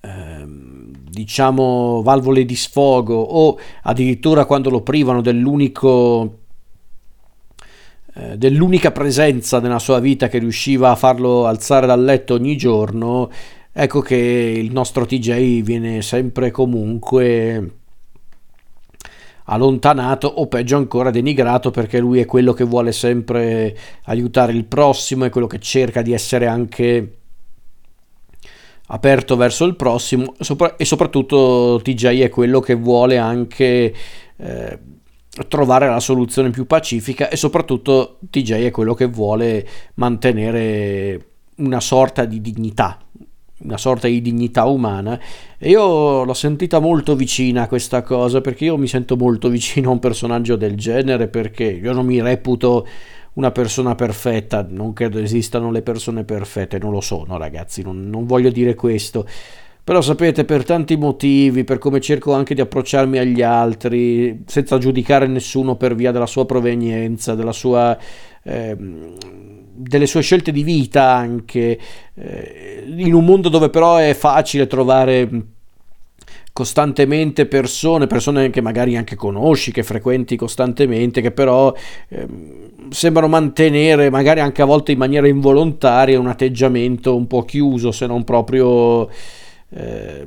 ehm, 0.00 0.72
diciamo 1.12 2.02
valvole 2.02 2.44
di 2.44 2.56
sfogo 2.56 3.14
o 3.14 3.58
addirittura 3.82 4.44
quando 4.44 4.70
lo 4.70 4.82
privano 4.82 5.20
dell'unico 5.20 6.40
eh, 8.14 8.36
dell'unica 8.36 8.92
presenza 8.92 9.58
nella 9.60 9.78
sua 9.78 9.98
vita 9.98 10.28
che 10.28 10.38
riusciva 10.38 10.90
a 10.90 10.96
farlo 10.96 11.46
alzare 11.46 11.86
dal 11.86 12.04
letto 12.04 12.34
ogni 12.34 12.56
giorno, 12.56 13.30
ecco 13.72 14.00
che 14.00 14.16
il 14.16 14.72
nostro 14.72 15.06
TJ 15.06 15.62
viene 15.62 16.02
sempre 16.02 16.50
comunque 16.50 17.76
allontanato 19.44 20.28
o 20.28 20.46
peggio 20.46 20.76
ancora 20.76 21.10
denigrato 21.10 21.70
perché 21.70 21.98
lui 21.98 22.20
è 22.20 22.26
quello 22.26 22.52
che 22.52 22.64
vuole 22.64 22.92
sempre 22.92 23.76
aiutare 24.04 24.52
il 24.52 24.64
prossimo, 24.64 25.24
è 25.24 25.30
quello 25.30 25.46
che 25.46 25.58
cerca 25.58 26.02
di 26.02 26.12
essere 26.12 26.46
anche 26.46 27.16
aperto 28.88 29.36
verso 29.36 29.64
il 29.64 29.74
prossimo. 29.74 30.34
E 30.76 30.84
soprattutto 30.84 31.80
TJ 31.82 32.20
è 32.20 32.28
quello 32.28 32.60
che 32.60 32.74
vuole 32.74 33.18
anche 33.18 33.94
eh, 34.36 34.78
trovare 35.48 35.88
la 35.88 36.00
soluzione 36.00 36.50
più 36.50 36.66
pacifica 36.66 37.28
e 37.30 37.36
soprattutto 37.36 38.18
TJ 38.28 38.64
è 38.64 38.70
quello 38.70 38.94
che 38.94 39.06
vuole 39.06 39.66
mantenere 39.94 41.26
una 41.56 41.80
sorta 41.80 42.24
di 42.26 42.40
dignità, 42.40 42.98
una 43.62 43.78
sorta 43.78 44.08
di 44.08 44.20
dignità 44.20 44.64
umana. 44.66 45.18
E 45.58 45.70
io 45.70 46.24
l'ho 46.24 46.34
sentita 46.34 46.80
molto 46.80 47.16
vicina 47.16 47.62
a 47.62 47.68
questa 47.68 48.02
cosa 48.02 48.40
perché 48.40 48.66
io 48.66 48.76
mi 48.76 48.86
sento 48.86 49.16
molto 49.16 49.48
vicino 49.48 49.88
a 49.88 49.92
un 49.92 49.98
personaggio 50.00 50.56
del 50.56 50.76
genere 50.76 51.28
perché 51.28 51.64
io 51.64 51.92
non 51.92 52.04
mi 52.04 52.20
reputo 52.20 52.86
una 53.34 53.50
persona 53.50 53.94
perfetta, 53.94 54.66
non 54.68 54.92
credo 54.92 55.18
esistano 55.18 55.70
le 55.70 55.80
persone 55.80 56.24
perfette, 56.24 56.78
non 56.78 56.90
lo 56.90 57.00
sono 57.00 57.38
ragazzi, 57.38 57.82
non, 57.82 58.10
non 58.10 58.26
voglio 58.26 58.50
dire 58.50 58.74
questo, 58.74 59.26
però 59.84 60.00
sapete, 60.00 60.44
per 60.44 60.64
tanti 60.64 60.96
motivi, 60.96 61.64
per 61.64 61.78
come 61.78 62.00
cerco 62.00 62.32
anche 62.32 62.54
di 62.54 62.60
approcciarmi 62.60 63.18
agli 63.18 63.42
altri, 63.42 64.44
senza 64.46 64.78
giudicare 64.78 65.26
nessuno 65.26 65.74
per 65.74 65.96
via 65.96 66.12
della 66.12 66.26
sua 66.26 66.46
provenienza, 66.46 67.34
della 67.34 67.52
sua, 67.52 67.98
eh, 68.44 68.76
delle 69.74 70.06
sue 70.06 70.22
scelte 70.22 70.52
di 70.52 70.62
vita 70.62 71.10
anche, 71.10 71.78
eh, 72.14 72.84
in 72.96 73.12
un 73.12 73.24
mondo 73.24 73.48
dove 73.48 73.70
però 73.70 73.96
è 73.96 74.14
facile 74.14 74.68
trovare 74.68 75.28
costantemente 76.52 77.46
persone, 77.46 78.06
persone 78.06 78.50
che 78.50 78.60
magari 78.60 78.96
anche 78.96 79.16
conosci, 79.16 79.72
che 79.72 79.82
frequenti 79.82 80.36
costantemente, 80.36 81.20
che 81.20 81.32
però 81.32 81.74
eh, 82.08 82.26
sembrano 82.90 83.28
mantenere, 83.28 84.10
magari 84.10 84.40
anche 84.40 84.62
a 84.62 84.66
volte 84.66 84.92
in 84.92 84.98
maniera 84.98 85.26
involontaria, 85.26 86.20
un 86.20 86.28
atteggiamento 86.28 87.16
un 87.16 87.26
po' 87.26 87.44
chiuso, 87.44 87.90
se 87.90 88.06
non 88.06 88.22
proprio 88.22 89.08
eh, 89.74 90.26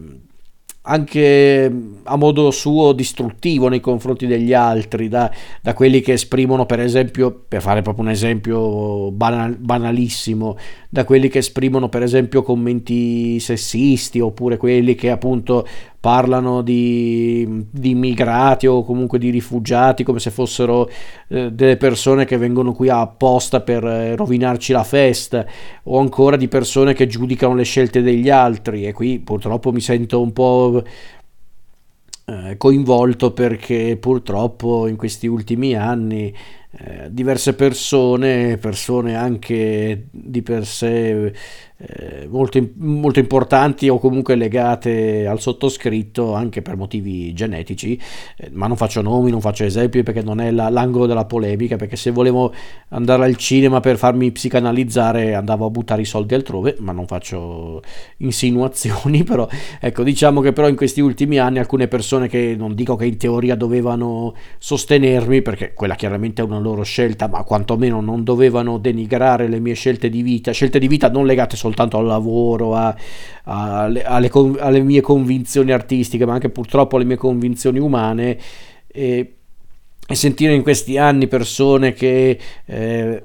anche 0.87 1.71
a 2.03 2.15
modo 2.15 2.51
suo 2.51 2.93
distruttivo 2.93 3.67
nei 3.67 3.79
confronti 3.79 4.27
degli 4.27 4.53
altri, 4.53 5.07
da, 5.07 5.31
da, 5.61 5.73
quelli 5.73 6.01
che 6.01 6.13
esprimono, 6.13 6.65
per 6.65 6.79
esempio, 6.79 7.45
per 7.47 7.61
fare 7.61 7.81
proprio 7.81 8.05
un 8.05 8.11
esempio 8.11 9.11
banal, 9.11 9.55
banalissimo, 9.57 10.57
da 10.89 11.03
quelli 11.03 11.27
che 11.27 11.39
esprimono, 11.39 11.89
per 11.89 12.03
esempio, 12.03 12.43
commenti 12.43 13.39
sessisti, 13.39 14.19
oppure 14.19 14.57
quelli 14.57 14.93
che 14.93 15.09
appunto 15.09 15.67
parlano 16.05 16.61
di, 16.61 17.65
di 17.71 17.89
immigrati 17.89 18.67
o 18.67 18.83
comunque 18.83 19.17
di 19.17 19.31
rifugiati 19.31 20.03
come 20.03 20.19
se 20.19 20.29
fossero 20.29 20.87
eh, 21.29 21.51
delle 21.51 21.77
persone 21.77 22.25
che 22.25 22.37
vengono 22.37 22.73
qui 22.73 22.89
apposta 22.89 23.61
per 23.61 23.83
eh, 23.83 24.15
rovinarci 24.15 24.71
la 24.71 24.83
festa 24.83 25.43
o 25.85 25.97
ancora 25.97 26.35
di 26.35 26.47
persone 26.47 26.93
che 26.93 27.07
giudicano 27.07 27.55
le 27.55 27.63
scelte 27.63 28.03
degli 28.03 28.29
altri. 28.29 28.85
E 28.85 28.93
qui 28.93 29.17
purtroppo 29.17 29.71
mi 29.71 29.81
sento 29.81 30.21
un 30.21 30.31
po' 30.31 30.83
eh, 32.25 32.55
coinvolto 32.55 33.31
perché 33.31 33.97
purtroppo 33.99 34.85
in 34.85 34.97
questi 34.97 35.25
ultimi 35.25 35.73
anni 35.73 36.31
eh, 36.77 37.07
diverse 37.09 37.53
persone, 37.53 38.57
persone 38.57 39.15
anche 39.15 40.07
di 40.11 40.41
per 40.41 40.65
sé 40.65 41.31
eh, 41.77 42.25
molto, 42.29 42.59
molto, 42.77 43.19
importanti 43.19 43.89
o 43.89 43.99
comunque 43.99 44.35
legate 44.35 45.27
al 45.27 45.41
sottoscritto 45.41 46.33
anche 46.33 46.61
per 46.61 46.77
motivi 46.77 47.33
genetici, 47.33 47.99
eh, 48.37 48.49
ma 48.53 48.67
non 48.67 48.77
faccio 48.77 49.01
nomi, 49.01 49.29
non 49.29 49.41
faccio 49.41 49.65
esempi 49.65 50.01
perché 50.01 50.21
non 50.21 50.39
è 50.39 50.51
la, 50.51 50.69
l'angolo 50.69 51.05
della 51.05 51.25
polemica, 51.25 51.75
perché 51.75 51.97
se 51.97 52.11
volevo 52.11 52.53
andare 52.89 53.25
al 53.25 53.35
cinema 53.35 53.81
per 53.81 53.97
farmi 53.97 54.31
psicanalizzare 54.31 55.33
andavo 55.33 55.65
a 55.65 55.69
buttare 55.69 56.01
i 56.01 56.05
soldi 56.05 56.33
altrove, 56.33 56.77
ma 56.79 56.93
non 56.93 57.07
faccio 57.07 57.81
insinuazioni, 58.17 59.23
però 59.27 59.47
ecco 59.79 60.03
diciamo 60.03 60.39
che 60.39 60.53
però 60.53 60.69
in 60.69 60.75
questi 60.77 61.01
ultimi 61.01 61.39
anni 61.39 61.59
alcune 61.59 61.87
persone 61.87 62.27
che 62.29 62.55
non 62.57 62.73
dico 62.73 62.95
che 62.95 63.05
in 63.05 63.17
teoria 63.17 63.55
dovevano 63.55 64.33
sostenermi, 64.57 65.41
perché 65.41 65.73
quella 65.73 65.95
chiaramente 65.95 66.41
è 66.41 66.45
una 66.45 66.59
loro 66.65 66.83
scelta, 66.83 67.27
ma 67.27 67.43
quantomeno 67.43 68.01
non 68.01 68.23
dovevano 68.23 68.77
denigrare 68.77 69.47
le 69.47 69.59
mie 69.59 69.75
scelte 69.75 70.09
di 70.09 70.21
vita, 70.21 70.51
scelte 70.51 70.79
di 70.79 70.87
vita 70.87 71.09
non 71.09 71.25
legate 71.25 71.55
soltanto 71.55 71.97
al 71.97 72.05
lavoro, 72.05 72.75
a, 72.75 72.95
a, 73.43 73.81
alle, 73.83 74.03
alle, 74.03 74.31
alle, 74.59 74.81
mie 74.81 75.01
convinzioni 75.01 75.71
artistiche, 75.71 76.25
ma 76.25 76.33
anche 76.33 76.49
purtroppo 76.49 76.95
alle 76.95 77.05
mie 77.05 77.17
convinzioni 77.17 77.79
umane. 77.79 78.37
E, 78.87 79.33
e 80.07 80.15
sentire 80.15 80.53
in 80.53 80.63
questi 80.63 80.97
anni 80.97 81.27
persone 81.27 81.93
che... 81.93 82.39
Eh, 82.65 83.23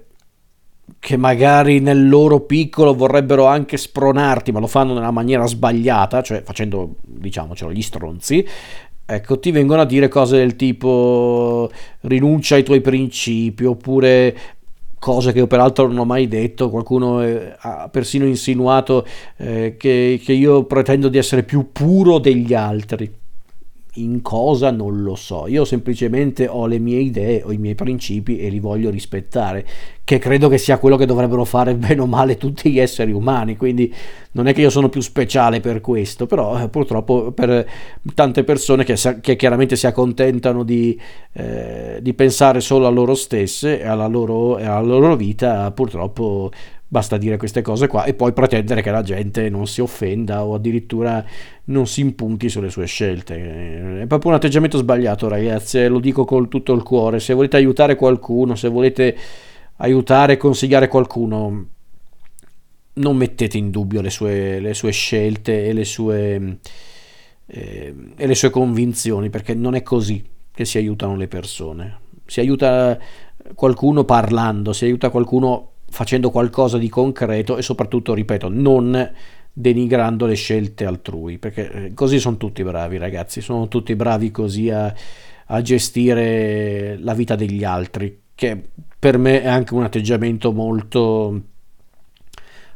che 0.98 1.16
magari 1.16 1.81
nel 1.81 2.09
loro 2.09 2.40
piccolo 2.40 2.94
vorrebbero 2.94 3.46
anche 3.46 3.76
spronarti, 3.76 4.53
ma 4.53 4.59
lo 4.59 4.66
fanno 4.66 4.92
nella 4.92 5.11
maniera 5.11 5.46
sbagliata, 5.46 6.20
cioè 6.20 6.42
facendo, 6.42 6.96
diciamocelo, 7.00 7.72
gli 7.72 7.81
stronzi, 7.81 8.46
ecco, 9.14 9.38
ti 9.38 9.50
vengono 9.50 9.82
a 9.82 9.86
dire 9.86 10.08
cose 10.08 10.36
del 10.36 10.56
tipo 10.56 11.70
rinuncia 12.02 12.54
ai 12.54 12.62
tuoi 12.62 12.80
principi, 12.80 13.64
oppure 13.64 14.36
cose 14.98 15.32
che 15.32 15.38
io 15.38 15.46
peraltro 15.46 15.86
non 15.86 15.98
ho 15.98 16.04
mai 16.04 16.28
detto, 16.28 16.70
qualcuno 16.70 17.22
eh, 17.22 17.54
ha 17.58 17.88
persino 17.88 18.26
insinuato 18.26 19.06
eh, 19.36 19.76
che, 19.78 20.20
che 20.22 20.32
io 20.32 20.64
pretendo 20.64 21.08
di 21.08 21.18
essere 21.18 21.42
più 21.42 21.72
puro 21.72 22.18
degli 22.18 22.54
altri 22.54 23.19
in 23.94 24.22
cosa 24.22 24.70
non 24.70 25.03
lo 25.03 25.16
so, 25.16 25.46
io 25.48 25.64
semplicemente 25.64 26.46
ho 26.46 26.66
le 26.66 26.79
mie 26.79 27.00
idee, 27.00 27.42
ho 27.42 27.53
i 27.53 27.59
miei 27.59 27.74
principi 27.74 28.38
e 28.38 28.48
li 28.48 28.61
voglio 28.61 28.90
rispettare, 28.90 29.66
che 30.05 30.18
credo 30.18 30.48
che 30.48 30.59
sia 30.59 30.79
quello 30.79 30.96
che 30.96 31.07
dovrebbero 31.07 31.44
fare 31.44 31.74
bene 31.74 32.00
o 32.00 32.07
male 32.07 32.37
tutti 32.37 32.70
gli 32.70 32.79
esseri 32.79 33.12
umani, 33.12 33.57
quindi 33.57 33.92
non 34.33 34.46
è 34.46 34.55
che 34.55 34.61
io 34.61 34.70
sono 34.70 34.88
più 34.88 35.00
speciale 35.00 35.61
per 35.61 35.81
questo, 35.81 36.26
però 36.26 36.61
eh, 36.61 36.68
purtroppo 36.68 37.33
per 37.33 37.68
tante 38.14 38.44
persone 38.44 38.85
che, 38.85 38.96
che 39.20 39.37
chiaramente 39.37 39.74
si 39.74 39.87
accontentano 39.87 40.62
di, 40.62 40.98
eh, 41.33 41.98
di, 42.00 42.14
pensare 42.14 42.61
solo 42.61 42.87
a 42.87 42.90
loro 42.90 43.14
stesse 43.14 43.81
e 43.81 43.87
alla 43.87 44.07
loro, 44.07 44.57
alla 44.57 44.81
loro 44.81 45.16
vita, 45.16 45.70
purtroppo 45.72 46.50
Basta 46.92 47.18
dire 47.18 47.37
queste 47.37 47.62
cose 47.62 47.87
qua 47.87 48.03
e 48.03 48.14
poi 48.14 48.33
pretendere 48.33 48.83
che 48.83 48.90
la 48.90 49.03
gente 49.03 49.48
non 49.48 49.68
si 49.68 49.81
offenda 49.81 50.44
o 50.44 50.55
addirittura 50.55 51.24
non 51.66 51.87
si 51.87 52.00
impunti 52.00 52.48
sulle 52.48 52.68
sue 52.68 52.87
scelte. 52.87 54.00
È 54.00 54.07
proprio 54.07 54.33
un 54.33 54.37
atteggiamento 54.37 54.76
sbagliato, 54.76 55.29
ragazzi, 55.29 55.87
lo 55.87 56.00
dico 56.00 56.24
con 56.24 56.48
tutto 56.48 56.72
il 56.72 56.83
cuore. 56.83 57.20
Se 57.20 57.33
volete 57.33 57.57
aiutare 57.57 57.94
qualcuno, 57.94 58.57
se 58.57 58.68
volete 58.68 59.16
aiutare 59.76 60.33
e 60.33 60.37
consigliare 60.37 60.88
qualcuno, 60.88 61.66
non 62.94 63.16
mettete 63.16 63.57
in 63.57 63.70
dubbio 63.70 64.00
le 64.00 64.11
sue, 64.11 64.59
le 64.59 64.74
sue 64.74 64.90
scelte 64.90 65.66
e 65.66 65.72
le 65.72 65.85
sue, 65.85 66.59
eh, 67.46 67.94
e 68.16 68.26
le 68.26 68.35
sue 68.35 68.50
convinzioni, 68.50 69.31
perché 69.31 69.55
non 69.55 69.76
è 69.76 69.85
così 69.85 70.24
che 70.53 70.64
si 70.64 70.76
aiutano 70.76 71.14
le 71.14 71.29
persone. 71.29 72.00
Si 72.26 72.40
aiuta 72.40 72.98
qualcuno 73.55 74.03
parlando, 74.03 74.72
si 74.72 74.87
aiuta 74.87 75.11
qualcuno 75.11 75.68
facendo 75.90 76.31
qualcosa 76.31 76.79
di 76.79 76.88
concreto 76.88 77.57
e 77.57 77.62
soprattutto, 77.62 78.14
ripeto, 78.14 78.48
non 78.48 79.12
denigrando 79.53 80.26
le 80.26 80.35
scelte 80.35 80.87
altrui, 80.87 81.38
perché 81.38 81.70
eh, 81.70 81.94
così 81.94 82.18
sono 82.18 82.37
tutti 82.37 82.62
bravi 82.62 82.96
ragazzi, 82.96 83.40
sono 83.40 83.68
tutti 83.68 83.94
bravi 83.94 84.31
così 84.31 84.70
a, 84.70 84.94
a 85.46 85.62
gestire 85.62 86.96
la 86.98 87.14
vita 87.14 87.35
degli 87.35 87.64
altri, 87.64 88.20
che 88.35 88.70
per 88.98 89.18
me 89.18 89.42
è 89.42 89.48
anche 89.48 89.74
un 89.74 89.83
atteggiamento 89.83 90.53
molto 90.53 91.42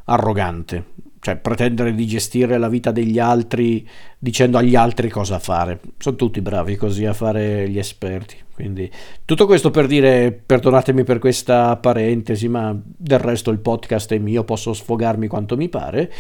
arrogante, 0.05 0.85
cioè 1.25 1.37
pretendere 1.37 1.95
di 1.95 2.07
gestire 2.07 2.59
la 2.59 2.69
vita 2.69 2.91
degli 2.91 3.19
altri 3.19 3.89
dicendo 4.19 4.59
agli 4.59 4.77
altri 4.77 5.09
cosa 5.09 5.39
fare. 5.39 5.81
Sono 5.97 6.17
tutti 6.17 6.43
bravi 6.43 6.77
così 6.77 7.07
a 7.07 7.15
fare 7.15 7.67
gli 7.67 7.79
esperti. 7.79 8.37
Quindi 8.53 8.91
tutto 9.25 9.47
questo 9.47 9.71
per 9.71 9.87
dire, 9.87 10.33
perdonatemi 10.33 11.03
per 11.03 11.19
questa 11.19 11.79
parentesi, 11.79 12.47
ma 12.47 12.79
del 12.85 13.19
resto 13.21 13.51
il 13.51 13.61
podcast 13.61 14.13
è 14.13 14.19
mio, 14.19 14.45
posso 14.45 14.75
sfogarmi 14.75 15.27
quanto 15.27 15.57
mi 15.57 15.71
pare. 15.71 16.13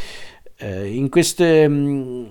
Eh, 0.56 0.94
in 0.94 1.10
queste 1.10 1.68
mm, 1.68 2.24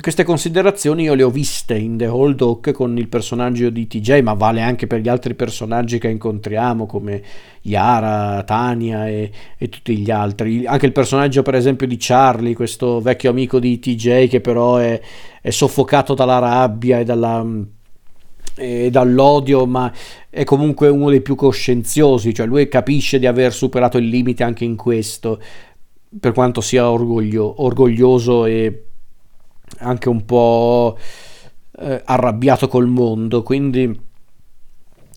queste 0.00 0.24
considerazioni 0.24 1.04
io 1.04 1.14
le 1.14 1.22
ho 1.22 1.30
viste 1.30 1.76
in 1.76 1.96
The 1.96 2.06
Old 2.06 2.40
Oak 2.40 2.72
con 2.72 2.96
il 2.98 3.08
personaggio 3.08 3.68
di 3.68 3.86
TJ, 3.86 4.20
ma 4.20 4.34
vale 4.34 4.60
anche 4.60 4.86
per 4.86 5.00
gli 5.00 5.08
altri 5.08 5.34
personaggi 5.34 5.98
che 5.98 6.08
incontriamo 6.08 6.86
come 6.86 7.22
Yara, 7.62 8.42
Tania 8.44 9.08
e, 9.08 9.30
e, 9.58 9.68
tutti 9.68 9.96
gli 9.96 10.10
altri. 10.10 10.66
Anche 10.66 10.86
il 10.86 10.92
personaggio 10.92 11.42
per 11.42 11.54
esempio 11.56 11.86
di 11.86 11.96
Charlie, 11.98 12.54
questo 12.54 13.00
vecchio 13.00 13.30
amico 13.30 13.58
di 13.58 13.78
TJ 13.78 14.28
che 14.28 14.40
però 14.40 14.76
è, 14.76 15.00
è 15.40 15.50
soffocato 15.50 16.14
dalla 16.14 16.38
rabbia 16.38 17.00
e, 17.00 17.04
dalla, 17.04 17.44
e 18.54 18.90
dall'odio, 18.90 19.66
ma 19.66 19.92
è 20.30 20.44
comunque 20.44 20.88
uno 20.88 21.10
dei 21.10 21.22
più 21.22 21.34
coscienziosi, 21.34 22.32
cioè 22.32 22.46
lui 22.46 22.68
capisce 22.68 23.18
di 23.18 23.26
aver 23.26 23.52
superato 23.52 23.98
il 23.98 24.06
limite 24.06 24.44
anche 24.44 24.64
in 24.64 24.76
questo, 24.76 25.40
per 26.20 26.32
quanto 26.32 26.60
sia 26.60 26.90
orgoglio, 26.90 27.62
orgoglioso 27.62 28.46
e 28.46 28.86
anche 29.78 30.08
un 30.08 30.24
po' 30.24 30.96
eh, 31.78 32.02
arrabbiato 32.04 32.68
col 32.68 32.86
mondo, 32.86 33.42
quindi 33.42 34.10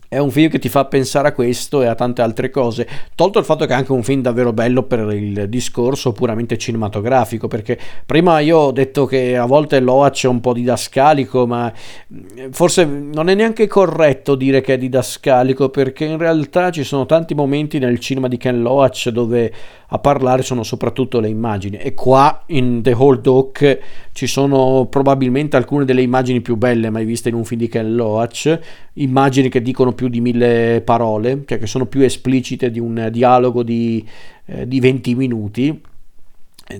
è 0.08 0.18
un 0.18 0.30
film 0.30 0.50
che 0.50 0.58
ti 0.58 0.68
fa 0.68 0.84
pensare 0.84 1.28
a 1.28 1.32
questo 1.32 1.82
e 1.82 1.86
a 1.86 1.94
tante 1.94 2.22
altre 2.22 2.50
cose, 2.50 2.86
tolto 3.14 3.38
il 3.38 3.44
fatto 3.44 3.66
che 3.66 3.72
è 3.72 3.76
anche 3.76 3.92
un 3.92 4.02
film 4.02 4.22
davvero 4.22 4.52
bello 4.52 4.84
per 4.84 5.12
il 5.12 5.48
discorso 5.48 6.12
puramente 6.12 6.56
cinematografico, 6.56 7.48
perché 7.48 7.78
prima 8.04 8.38
io 8.40 8.58
ho 8.58 8.72
detto 8.72 9.06
che 9.06 9.36
a 9.36 9.46
volte 9.46 9.80
Loach 9.80 10.24
è 10.24 10.28
un 10.28 10.40
po' 10.40 10.52
didascalico, 10.52 11.46
ma 11.46 11.72
mm, 12.12 12.50
forse 12.50 12.84
non 12.84 13.28
è 13.28 13.34
neanche 13.34 13.66
corretto 13.66 14.34
dire 14.34 14.60
che 14.60 14.74
è 14.74 14.78
didascalico, 14.78 15.68
perché 15.68 16.04
in 16.04 16.18
realtà 16.18 16.70
ci 16.70 16.84
sono 16.84 17.06
tanti 17.06 17.34
momenti 17.34 17.78
nel 17.78 17.98
cinema 17.98 18.28
di 18.28 18.36
Ken 18.36 18.62
Loach 18.62 19.08
dove 19.08 19.52
a 19.88 19.98
parlare 19.98 20.42
sono 20.42 20.62
soprattutto 20.62 21.20
le 21.20 21.28
immagini. 21.28 21.76
E 21.76 21.94
qua 21.94 22.42
in 22.46 22.82
The 22.82 22.92
Whole 22.92 23.20
Dog 23.20 23.78
ci 24.12 24.26
sono 24.26 24.86
probabilmente 24.90 25.56
alcune 25.56 25.84
delle 25.84 26.02
immagini 26.02 26.40
più 26.40 26.56
belle 26.56 26.90
mai 26.90 27.04
viste 27.04 27.28
in 27.28 27.34
un 27.34 27.44
film 27.44 27.60
di 27.60 27.68
Ken 27.68 27.94
Loach, 27.94 28.58
immagini 28.94 29.48
che 29.48 29.62
dicono 29.62 29.92
più 29.96 30.06
di 30.06 30.20
mille 30.20 30.80
parole, 30.84 31.42
cioè 31.44 31.58
che 31.58 31.66
sono 31.66 31.86
più 31.86 32.02
esplicite 32.02 32.70
di 32.70 32.78
un 32.78 33.08
dialogo 33.10 33.64
di, 33.64 34.06
eh, 34.44 34.68
di 34.68 34.78
20 34.78 35.14
minuti. 35.16 35.82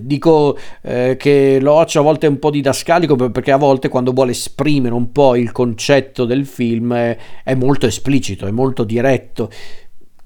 Dico 0.01 0.59
eh, 0.83 1.17
che 1.17 1.59
Loach 1.61 1.95
a 1.95 2.01
volte 2.01 2.27
un 2.27 2.41
po' 2.41 2.51
didascalico 2.51 3.15
perché 3.15 3.53
a 3.53 3.57
volte 3.57 3.89
quando 3.89 4.13
vuole 4.13 4.33
esprimere 4.33 4.95
un 4.95 5.13
po' 5.13 5.37
il 5.37 5.53
concetto 5.53 6.25
del 6.25 6.45
film 6.45 6.93
è 6.93 7.55
molto 7.55 7.87
esplicito, 7.87 8.47
è 8.47 8.51
molto 8.51 8.83
diretto 8.83 9.49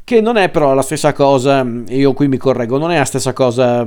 che 0.04 0.20
non 0.20 0.36
è 0.36 0.48
però 0.48 0.74
la 0.74 0.82
stessa 0.82 1.12
cosa, 1.12 1.64
io 1.88 2.12
qui 2.12 2.28
mi 2.28 2.36
correggo, 2.36 2.78
non 2.78 2.90
è 2.90 2.98
la 2.98 3.04
stessa 3.04 3.32
cosa 3.32 3.86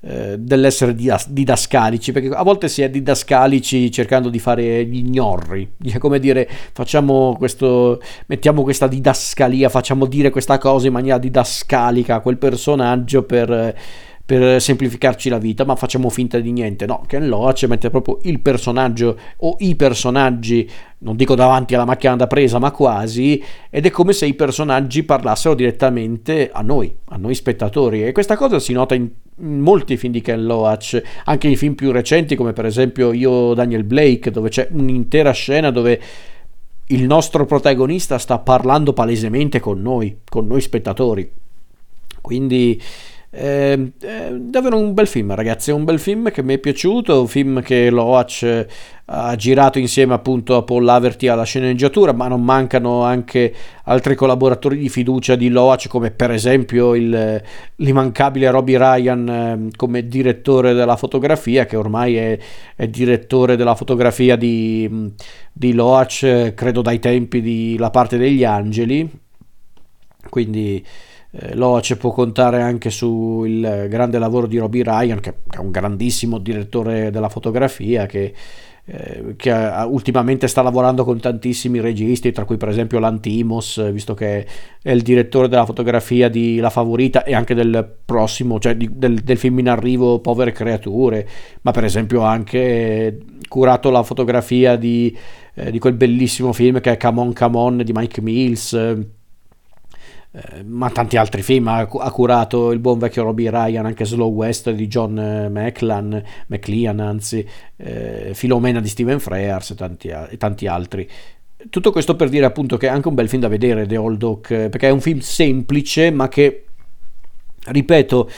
eh, 0.00 0.36
dell'essere 0.38 0.94
didascalici, 0.94 2.12
perché 2.12 2.28
a 2.28 2.42
volte 2.42 2.68
si 2.68 2.82
è 2.82 2.90
didascalici 2.90 3.90
cercando 3.90 4.28
di 4.28 4.38
fare 4.38 4.84
gli 4.84 4.98
ignorri, 4.98 5.74
è 5.92 5.98
come 5.98 6.18
dire 6.18 6.48
facciamo 6.72 7.34
questo, 7.38 8.00
mettiamo 8.26 8.62
questa 8.62 8.86
didascalia, 8.86 9.68
facciamo 9.68 10.06
dire 10.06 10.30
questa 10.30 10.58
cosa 10.58 10.86
in 10.86 10.92
maniera 10.92 11.18
didascalica 11.18 12.16
a 12.16 12.20
quel 12.20 12.36
personaggio 12.36 13.22
per 13.22 13.74
per 14.26 14.60
semplificarci 14.60 15.28
la 15.28 15.36
vita, 15.38 15.64
ma 15.64 15.76
facciamo 15.76 16.08
finta 16.08 16.38
di 16.38 16.50
niente. 16.50 16.86
No, 16.86 17.04
Ken 17.06 17.28
Loach 17.28 17.64
mette 17.64 17.90
proprio 17.90 18.18
il 18.22 18.40
personaggio 18.40 19.18
o 19.38 19.56
i 19.58 19.74
personaggi, 19.76 20.68
non 20.98 21.14
dico 21.14 21.34
davanti 21.34 21.74
alla 21.74 21.84
macchina 21.84 22.16
da 22.16 22.26
presa, 22.26 22.58
ma 22.58 22.70
quasi, 22.70 23.42
ed 23.68 23.84
è 23.84 23.90
come 23.90 24.14
se 24.14 24.24
i 24.24 24.32
personaggi 24.32 25.02
parlassero 25.02 25.54
direttamente 25.54 26.50
a 26.50 26.62
noi, 26.62 26.94
a 27.06 27.16
noi 27.16 27.34
spettatori. 27.34 28.06
E 28.06 28.12
questa 28.12 28.36
cosa 28.36 28.58
si 28.58 28.72
nota 28.72 28.94
in 28.94 29.10
molti 29.36 29.98
film 29.98 30.12
di 30.12 30.22
Ken 30.22 30.44
Loach, 30.46 31.02
anche 31.24 31.48
in 31.48 31.56
film 31.56 31.74
più 31.74 31.90
recenti 31.92 32.34
come 32.34 32.54
per 32.54 32.64
esempio 32.64 33.12
Io 33.12 33.52
Daniel 33.52 33.84
Blake, 33.84 34.30
dove 34.30 34.48
c'è 34.48 34.68
un'intera 34.70 35.32
scena 35.32 35.70
dove 35.70 36.00
il 36.88 37.04
nostro 37.04 37.44
protagonista 37.44 38.16
sta 38.18 38.38
parlando 38.38 38.94
palesemente 38.94 39.60
con 39.60 39.82
noi, 39.82 40.20
con 40.26 40.46
noi 40.46 40.62
spettatori. 40.62 41.30
Quindi 42.22 42.80
eh, 43.34 43.92
è 44.00 44.30
davvero 44.32 44.78
un 44.78 44.94
bel 44.94 45.06
film, 45.06 45.34
ragazzi. 45.34 45.70
È 45.70 45.72
un 45.72 45.84
bel 45.84 45.98
film 45.98 46.30
che 46.30 46.42
mi 46.42 46.54
è 46.54 46.58
piaciuto. 46.58 47.20
Un 47.20 47.26
film 47.26 47.62
che 47.62 47.90
Loach 47.90 48.66
ha 49.06 49.36
girato 49.36 49.78
insieme 49.78 50.14
appunto 50.14 50.56
a 50.56 50.62
Paul 50.62 50.84
Laverty 50.84 51.26
alla 51.26 51.42
sceneggiatura, 51.42 52.12
ma 52.12 52.28
non 52.28 52.42
mancano 52.42 53.02
anche 53.02 53.52
altri 53.84 54.14
collaboratori 54.14 54.78
di 54.78 54.88
fiducia 54.88 55.34
di 55.34 55.48
Loach, 55.50 55.88
come 55.88 56.10
per 56.10 56.30
esempio 56.30 56.94
il, 56.94 57.42
l'immancabile 57.76 58.50
Robbie 58.50 58.78
Ryan 58.78 59.28
eh, 59.28 59.76
come 59.76 60.06
direttore 60.06 60.72
della 60.72 60.96
fotografia, 60.96 61.66
che 61.66 61.76
ormai 61.76 62.16
è, 62.16 62.38
è 62.76 62.88
direttore 62.88 63.56
della 63.56 63.74
fotografia 63.74 64.36
di, 64.36 65.12
di 65.52 65.72
Loach, 65.74 66.52
credo 66.54 66.80
dai 66.80 66.98
tempi 66.98 67.42
di 67.42 67.76
La 67.78 67.90
parte 67.90 68.16
degli 68.16 68.44
angeli. 68.44 69.22
Quindi 70.30 70.84
eh, 71.36 71.54
Loace 71.56 71.96
può 71.96 72.12
contare 72.12 72.62
anche 72.62 72.90
sul 72.90 73.86
grande 73.88 74.18
lavoro 74.18 74.46
di 74.46 74.58
Robbie 74.58 74.84
Ryan, 74.84 75.18
che 75.18 75.34
è 75.50 75.58
un 75.58 75.72
grandissimo 75.72 76.38
direttore 76.38 77.10
della 77.10 77.28
fotografia, 77.28 78.06
che, 78.06 78.32
eh, 78.84 79.34
che 79.34 79.50
ha, 79.50 79.84
ultimamente 79.84 80.46
sta 80.46 80.62
lavorando 80.62 81.04
con 81.04 81.18
tantissimi 81.18 81.80
registi, 81.80 82.30
tra 82.30 82.44
cui 82.44 82.56
per 82.56 82.68
esempio 82.68 83.00
Lantimos, 83.00 83.90
visto 83.90 84.14
che 84.14 84.46
è 84.80 84.90
il 84.92 85.02
direttore 85.02 85.48
della 85.48 85.66
fotografia 85.66 86.28
di 86.28 86.58
La 86.58 86.70
Favorita 86.70 87.24
e 87.24 87.34
anche 87.34 87.54
del 87.54 87.84
prossimo, 88.04 88.60
cioè 88.60 88.76
di, 88.76 88.88
del, 88.92 89.18
del, 89.20 89.36
film 89.36 89.58
in 89.58 89.68
arrivo 89.68 90.20
Povere 90.20 90.52
Creature, 90.52 91.28
ma 91.62 91.72
per 91.72 91.82
esempio 91.82 92.22
ha 92.22 92.30
anche 92.30 93.18
curato 93.48 93.90
la 93.90 94.04
fotografia 94.04 94.76
di, 94.76 95.16
eh, 95.54 95.72
di 95.72 95.80
quel 95.80 95.94
bellissimo 95.94 96.52
film 96.52 96.80
che 96.80 96.92
è 96.92 96.96
Come 96.96 97.20
On 97.20 97.32
Come 97.32 97.56
On 97.56 97.76
di 97.78 97.92
Mike 97.92 98.20
Mills 98.20 98.72
eh, 100.36 100.64
ma 100.64 100.90
tanti 100.90 101.16
altri 101.16 101.42
film 101.42 101.68
ha, 101.68 101.86
curato 101.86 102.72
il 102.72 102.80
buon 102.80 102.98
vecchio 102.98 103.22
Robbie 103.22 103.50
Ryan 103.50 103.86
anche 103.86 104.04
Slow 104.04 104.32
West 104.32 104.68
di 104.72 104.88
John 104.88 105.16
eh, 105.16 105.48
McLean, 105.48 106.20
McLean 106.48 106.98
anzi 106.98 107.48
eh, 107.76 108.32
Filomena 108.34 108.80
di 108.80 108.88
Steven 108.88 109.20
Frears 109.20 109.70
e 109.70 109.74
tanti, 109.76 110.08
e 110.08 110.36
tanti, 110.36 110.66
altri. 110.66 111.08
Tutto 111.70 111.92
questo 111.92 112.16
per 112.16 112.30
dire 112.30 112.46
appunto 112.46 112.76
che 112.76 112.88
è 112.88 112.90
anche 112.90 113.06
un 113.06 113.14
bel 113.14 113.28
film 113.28 113.42
da 113.42 113.48
vedere 113.48 113.86
The 113.86 113.96
Old 113.96 114.24
Oak 114.24 114.48
perché 114.48 114.88
è 114.88 114.90
un 114.90 115.00
film 115.00 115.20
semplice 115.20 116.10
ma 116.10 116.26
che 116.26 116.64
ripeto 117.66 118.28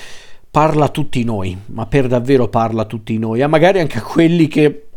parla 0.50 0.84
a 0.84 0.90
tutti 0.90 1.24
noi 1.24 1.56
ma 1.66 1.86
per 1.86 2.08
davvero 2.08 2.48
parla 2.48 2.82
a 2.82 2.86
tutti 2.86 3.16
noi 3.16 3.40
e 3.40 3.46
magari 3.46 3.80
anche 3.80 3.98
a 3.98 4.02
quelli 4.02 4.48
che, 4.48 4.88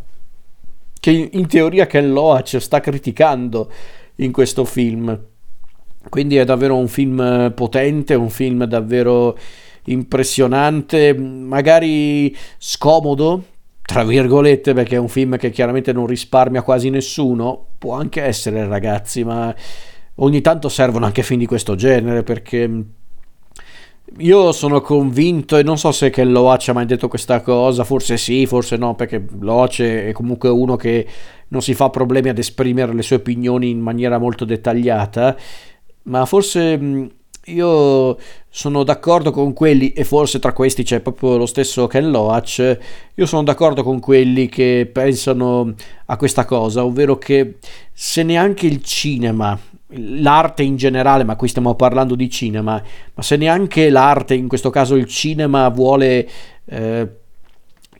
che 1.00 1.30
in 1.32 1.48
teoria 1.48 1.88
Ken 1.88 2.12
Loach 2.12 2.58
sta 2.60 2.82
criticando 2.82 3.72
in 4.16 4.34
questo 4.34 4.66
film 4.66 5.18
quindi 6.08 6.38
è 6.38 6.46
davvero 6.46 6.78
un 6.78 6.88
film 6.88 7.20
eh, 7.20 7.52
potente, 7.52 8.14
un 8.16 8.30
film 8.30 8.64
davvero 8.66 9.38
impressionante, 9.86 11.14
magari 11.14 12.36
scomodo, 12.58 13.44
tra 13.82 14.04
virgolette, 14.04 14.74
perché 14.74 14.96
è 14.96 15.00
un 15.00 15.10
film 15.10 15.38
che 15.38 15.50
chiaramente 15.50 15.92
non 15.92 16.06
risparmia 16.06 16.62
quasi 16.62 16.90
nessuno, 16.90 17.66
può 17.78 17.96
anche 17.96 18.22
essere 18.22 18.68
ragazzi, 18.68 19.24
ma 19.24 19.54
ogni 20.16 20.42
tanto 20.42 20.70
servono 20.70 21.06
anche 21.06 21.24
film 21.24 21.40
di 21.40 21.46
questo 21.46 21.76
genere 21.76 22.24
perché 22.24 22.84
io 24.18 24.52
sono 24.52 24.82
convinto 24.82 25.56
e 25.58 25.64
non 25.64 25.78
so 25.78 25.92
se 25.92 26.10
che 26.10 26.24
Loach 26.24 26.70
ha 26.70 26.74
mai 26.74 26.86
detto 26.86 27.08
questa 27.08 27.42
cosa, 27.42 27.84
forse 27.84 28.18
sì, 28.18 28.46
forse 28.46 28.76
no, 28.76 28.96
perché 28.96 29.24
Loach 29.40 29.82
è 29.82 30.12
comunque 30.14 30.50
uno 30.50 30.76
che 30.76 31.06
non 31.50 31.62
si 31.62 31.74
fa 31.74 31.90
problemi 31.90 32.30
ad 32.30 32.38
esprimere 32.38 32.94
le 32.94 33.02
sue 33.02 33.18
opinioni 33.18 33.70
in 33.70 33.80
maniera 33.80 34.18
molto 34.18 34.46
dettagliata 34.46 35.36
ma 36.10 36.26
forse 36.26 36.78
mm, 36.78 37.06
io 37.46 38.18
sono 38.50 38.84
d'accordo 38.84 39.32
con 39.32 39.54
quelli, 39.54 39.94
e 39.94 40.04
forse 40.04 40.40
tra 40.40 40.54
questi 40.54 40.84
c'è 40.84 41.00
proprio 41.00 41.38
lo 41.38 41.46
stesso 41.46 41.88
Ken 41.88 42.12
Loach, 42.12 42.78
io 43.14 43.26
sono 43.26 43.44
d'accordo 43.44 43.84
con 43.84 44.00
quelli 44.00 44.48
che 44.50 44.90
pensano 44.92 45.74
a 46.06 46.18
questa 46.18 46.46
cosa, 46.46 46.84
ovvero 46.84 47.18
che 47.18 47.58
se 47.94 48.24
neanche 48.24 48.68
il 48.68 48.84
cinema, 48.84 49.58
l'arte 49.88 50.64
in 50.64 50.76
generale, 50.76 51.24
ma 51.24 51.36
qui 51.36 51.48
stiamo 51.48 51.76
parlando 51.76 52.16
di 52.16 52.30
cinema, 52.30 52.82
ma 53.14 53.24
se 53.24 53.36
neanche 53.36 53.90
l'arte, 53.90 54.34
in 54.36 54.48
questo 54.48 54.70
caso 54.70 54.96
il 54.96 55.06
cinema, 55.06 55.70
vuole... 55.70 56.28
Eh, 56.66 57.14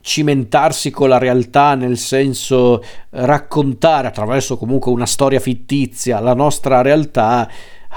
cimentarsi 0.02 0.90
con 0.90 1.10
la 1.10 1.18
realtà 1.18 1.74
nel 1.74 1.98
senso 1.98 2.82
raccontare 3.10 4.08
attraverso 4.08 4.56
comunque 4.56 4.90
una 4.90 5.04
storia 5.04 5.40
fittizia 5.40 6.20
la 6.20 6.32
nostra 6.32 6.80
realtà 6.80 7.46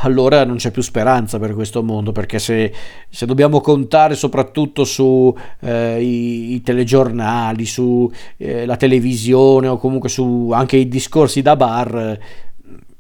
allora 0.01 0.43
non 0.43 0.58
c'è 0.58 0.71
più 0.71 0.82
speranza 0.82 1.39
per 1.39 1.53
questo 1.53 1.84
mondo, 1.84 2.12
perché 2.12 2.39
se, 2.39 2.73
se 3.10 3.25
dobbiamo 3.25 3.62
contare 3.62 4.15
soprattutto 4.15 4.84
su 4.84 5.36
eh, 5.62 6.01
i, 6.01 6.62
telegiornali, 6.62 7.65
su 7.65 8.12
eh, 8.38 8.67
televisione 8.77 9.67
o 9.67 9.77
comunque 9.77 10.10
su 10.10 10.49
anche 10.51 10.77
i 10.77 10.88
discorsi 10.88 11.41
da 11.41 11.56
bar, 11.56 12.19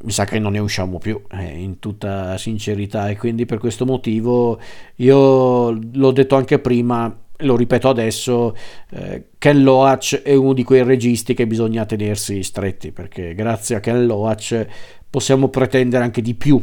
mi 0.03 0.11
sa 0.11 0.25
che 0.25 0.37
non 0.37 0.51
ne 0.51 0.59
usciamo 0.59 0.97
più, 0.97 1.19
eh, 1.31 1.61
in 1.61 1.79
tutta 1.79 2.37
sincerità, 2.37 3.09
e 3.09 3.17
quindi 3.17 3.45
per 3.45 3.57
questo 3.57 3.85
motivo 3.85 4.59
io 4.97 5.71
l'ho 5.71 6.11
detto 6.11 6.35
anche 6.35 6.59
prima, 6.59 7.13
lo 7.37 7.55
ripeto 7.55 7.89
adesso, 7.89 8.55
eh, 8.91 9.29
Ken 9.37 9.63
Loach 9.63 10.21
è 10.21 10.35
uno 10.35 10.53
di 10.53 10.63
quei 10.63 10.83
registi 10.83 11.33
che 11.33 11.47
bisogna 11.47 11.85
tenersi 11.85 12.43
stretti, 12.43 12.91
perché 12.91 13.33
grazie 13.33 13.75
a 13.77 13.79
Ken 13.79 14.05
Loach 14.05 14.67
possiamo 15.09 15.47
pretendere 15.47 16.03
anche 16.03 16.21
di 16.21 16.33
più 16.35 16.61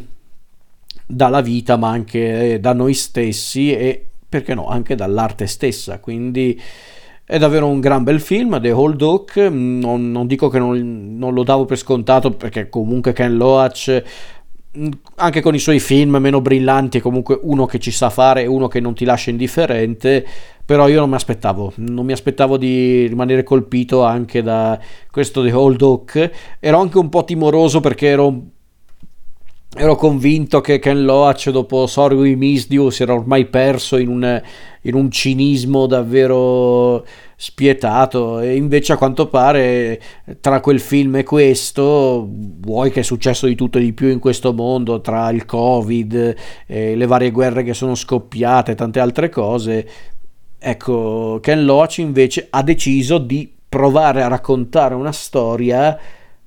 dalla 1.11 1.41
vita 1.41 1.77
ma 1.77 1.89
anche 1.89 2.55
eh, 2.55 2.61
da 2.61 2.73
noi 2.73 2.95
stessi 2.95 3.73
e 3.73 4.05
perché 4.29 4.55
no 4.55 4.67
anche 4.69 4.95
dall'arte 4.95 5.47
stessa. 5.47 5.99
Quindi 5.99 6.59
è 7.31 7.39
davvero 7.39 7.69
un 7.69 7.79
gran 7.79 8.03
bel 8.03 8.21
film 8.21 8.61
The 8.61 8.73
Old 8.73 9.03
Oak 9.03 9.37
non, 9.37 10.11
non 10.11 10.27
dico 10.27 10.49
che 10.49 10.59
non, 10.59 11.17
non, 11.17 11.33
lo 11.33 11.45
davo 11.45 11.65
per 11.65 11.79
scontato 11.79 12.33
perché 12.33 12.69
comunque 12.69 13.13
Ken 13.13 13.37
Loach 13.37 14.03
mm, 14.77 14.91
anche 15.15 15.41
con 15.41 15.55
i 15.55 15.61
suoi 15.61 15.79
film 15.79 16.17
meno 16.17 16.41
brillanti 16.41 16.99
è 16.99 17.01
comunque 17.01 17.39
uno 17.41 17.67
che 17.67 17.79
ci 17.79 17.93
sa 17.93 18.11
fare 18.11 18.47
uno 18.47 18.67
che 18.67 18.81
non 18.81 18.95
ti 18.95 19.05
lascia 19.05 19.31
indifferente 19.31 20.27
però 20.65 20.89
io 20.89 20.99
non 20.99 21.09
mi 21.09 21.15
aspettavo 21.15 21.73
non 21.77 22.05
mi 22.05 22.11
aspettavo 22.11 22.57
di 22.57 23.07
rimanere 23.07 23.45
colpito 23.45 24.03
anche 24.03 24.43
da 24.43 24.77
questo 25.09 25.45
The 25.45 25.53
Old 25.53 25.83
Oak 25.83 26.31
ero 26.59 26.81
anche 26.81 26.99
un 26.99 27.09
po' 27.09 27.23
timoroso 27.23 27.79
perché 27.79 28.09
ero 28.09 28.43
ero 29.73 29.95
convinto 29.95 30.61
che 30.61 30.81
Ken 30.81 31.05
Loach 31.05 31.51
dopo 31.51 31.87
Sorry 31.87 32.17
We 32.17 32.35
Missed 32.35 32.73
You 32.73 32.91
si 32.91 33.03
era 33.03 33.15
ormai 33.15 33.47
perso 33.47 33.99
in 33.99 34.09
un, 34.09 34.43
in 34.83 34.95
un, 34.95 35.11
cinismo 35.11 35.87
davvero 35.87 37.07
spietato. 37.37 38.41
E 38.41 38.57
invece 38.57 38.95
a 38.95 38.97
quanto 38.97 39.29
pare 39.29 40.01
tra 40.41 40.61
quel 40.61 40.81
film 40.81 41.17
e 41.17 41.23
questo 41.23 42.29
vuoi 42.29 42.91
che 42.91 43.01
è 43.01 43.05
successo 43.05 43.47
di 43.47 43.55
tutto 43.55 43.79
e 43.79 43.83
di 43.83 43.93
più 43.93 44.09
in 44.09 44.19
questo 44.19 44.53
mondo 44.53 45.01
tra 45.01 45.31
il 45.31 45.45
covid 45.45 46.35
e 46.67 46.97
le 46.97 47.07
varie 47.07 47.31
guerre 47.31 47.63
che 47.63 47.73
sono 47.73 47.95
scoppiate 47.95 48.73
e 48.73 48.75
tante 48.75 48.99
altre 48.99 49.29
cose 49.29 49.89
ecco 50.59 51.39
Ken 51.41 51.65
Loach 51.65 51.99
invece 51.99 52.49
ha 52.51 52.63
deciso 52.63 53.19
di 53.19 53.51
provare 53.69 54.23
a 54.23 54.29
raccontare 54.29 54.95
una 54.95 55.13
storia 55.13 55.97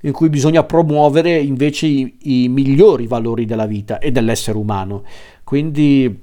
in 0.05 0.11
cui 0.11 0.29
bisogna 0.29 0.63
promuovere 0.63 1.37
invece 1.37 1.87
i, 1.87 2.15
i 2.21 2.47
migliori 2.49 3.07
valori 3.07 3.45
della 3.45 3.65
vita 3.65 3.99
e 3.99 4.11
dell'essere 4.11 4.57
umano. 4.57 5.03
Quindi 5.43 6.21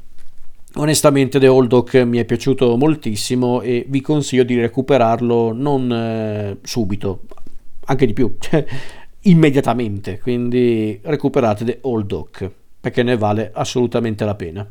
onestamente 0.74 1.38
The 1.38 1.48
Old 1.48 1.72
Oak 1.72 1.94
mi 1.96 2.18
è 2.18 2.24
piaciuto 2.24 2.76
moltissimo 2.76 3.60
e 3.60 3.84
vi 3.88 4.00
consiglio 4.00 4.44
di 4.44 4.58
recuperarlo 4.58 5.52
non 5.52 5.92
eh, 5.92 6.58
subito, 6.62 7.22
anche 7.86 8.06
di 8.06 8.12
più, 8.12 8.36
immediatamente. 9.22 10.18
Quindi 10.18 10.98
recuperate 11.02 11.64
The 11.64 11.78
Old 11.82 12.12
Oak 12.12 12.50
perché 12.80 13.02
ne 13.02 13.16
vale 13.16 13.50
assolutamente 13.52 14.24
la 14.24 14.34
pena. 14.34 14.70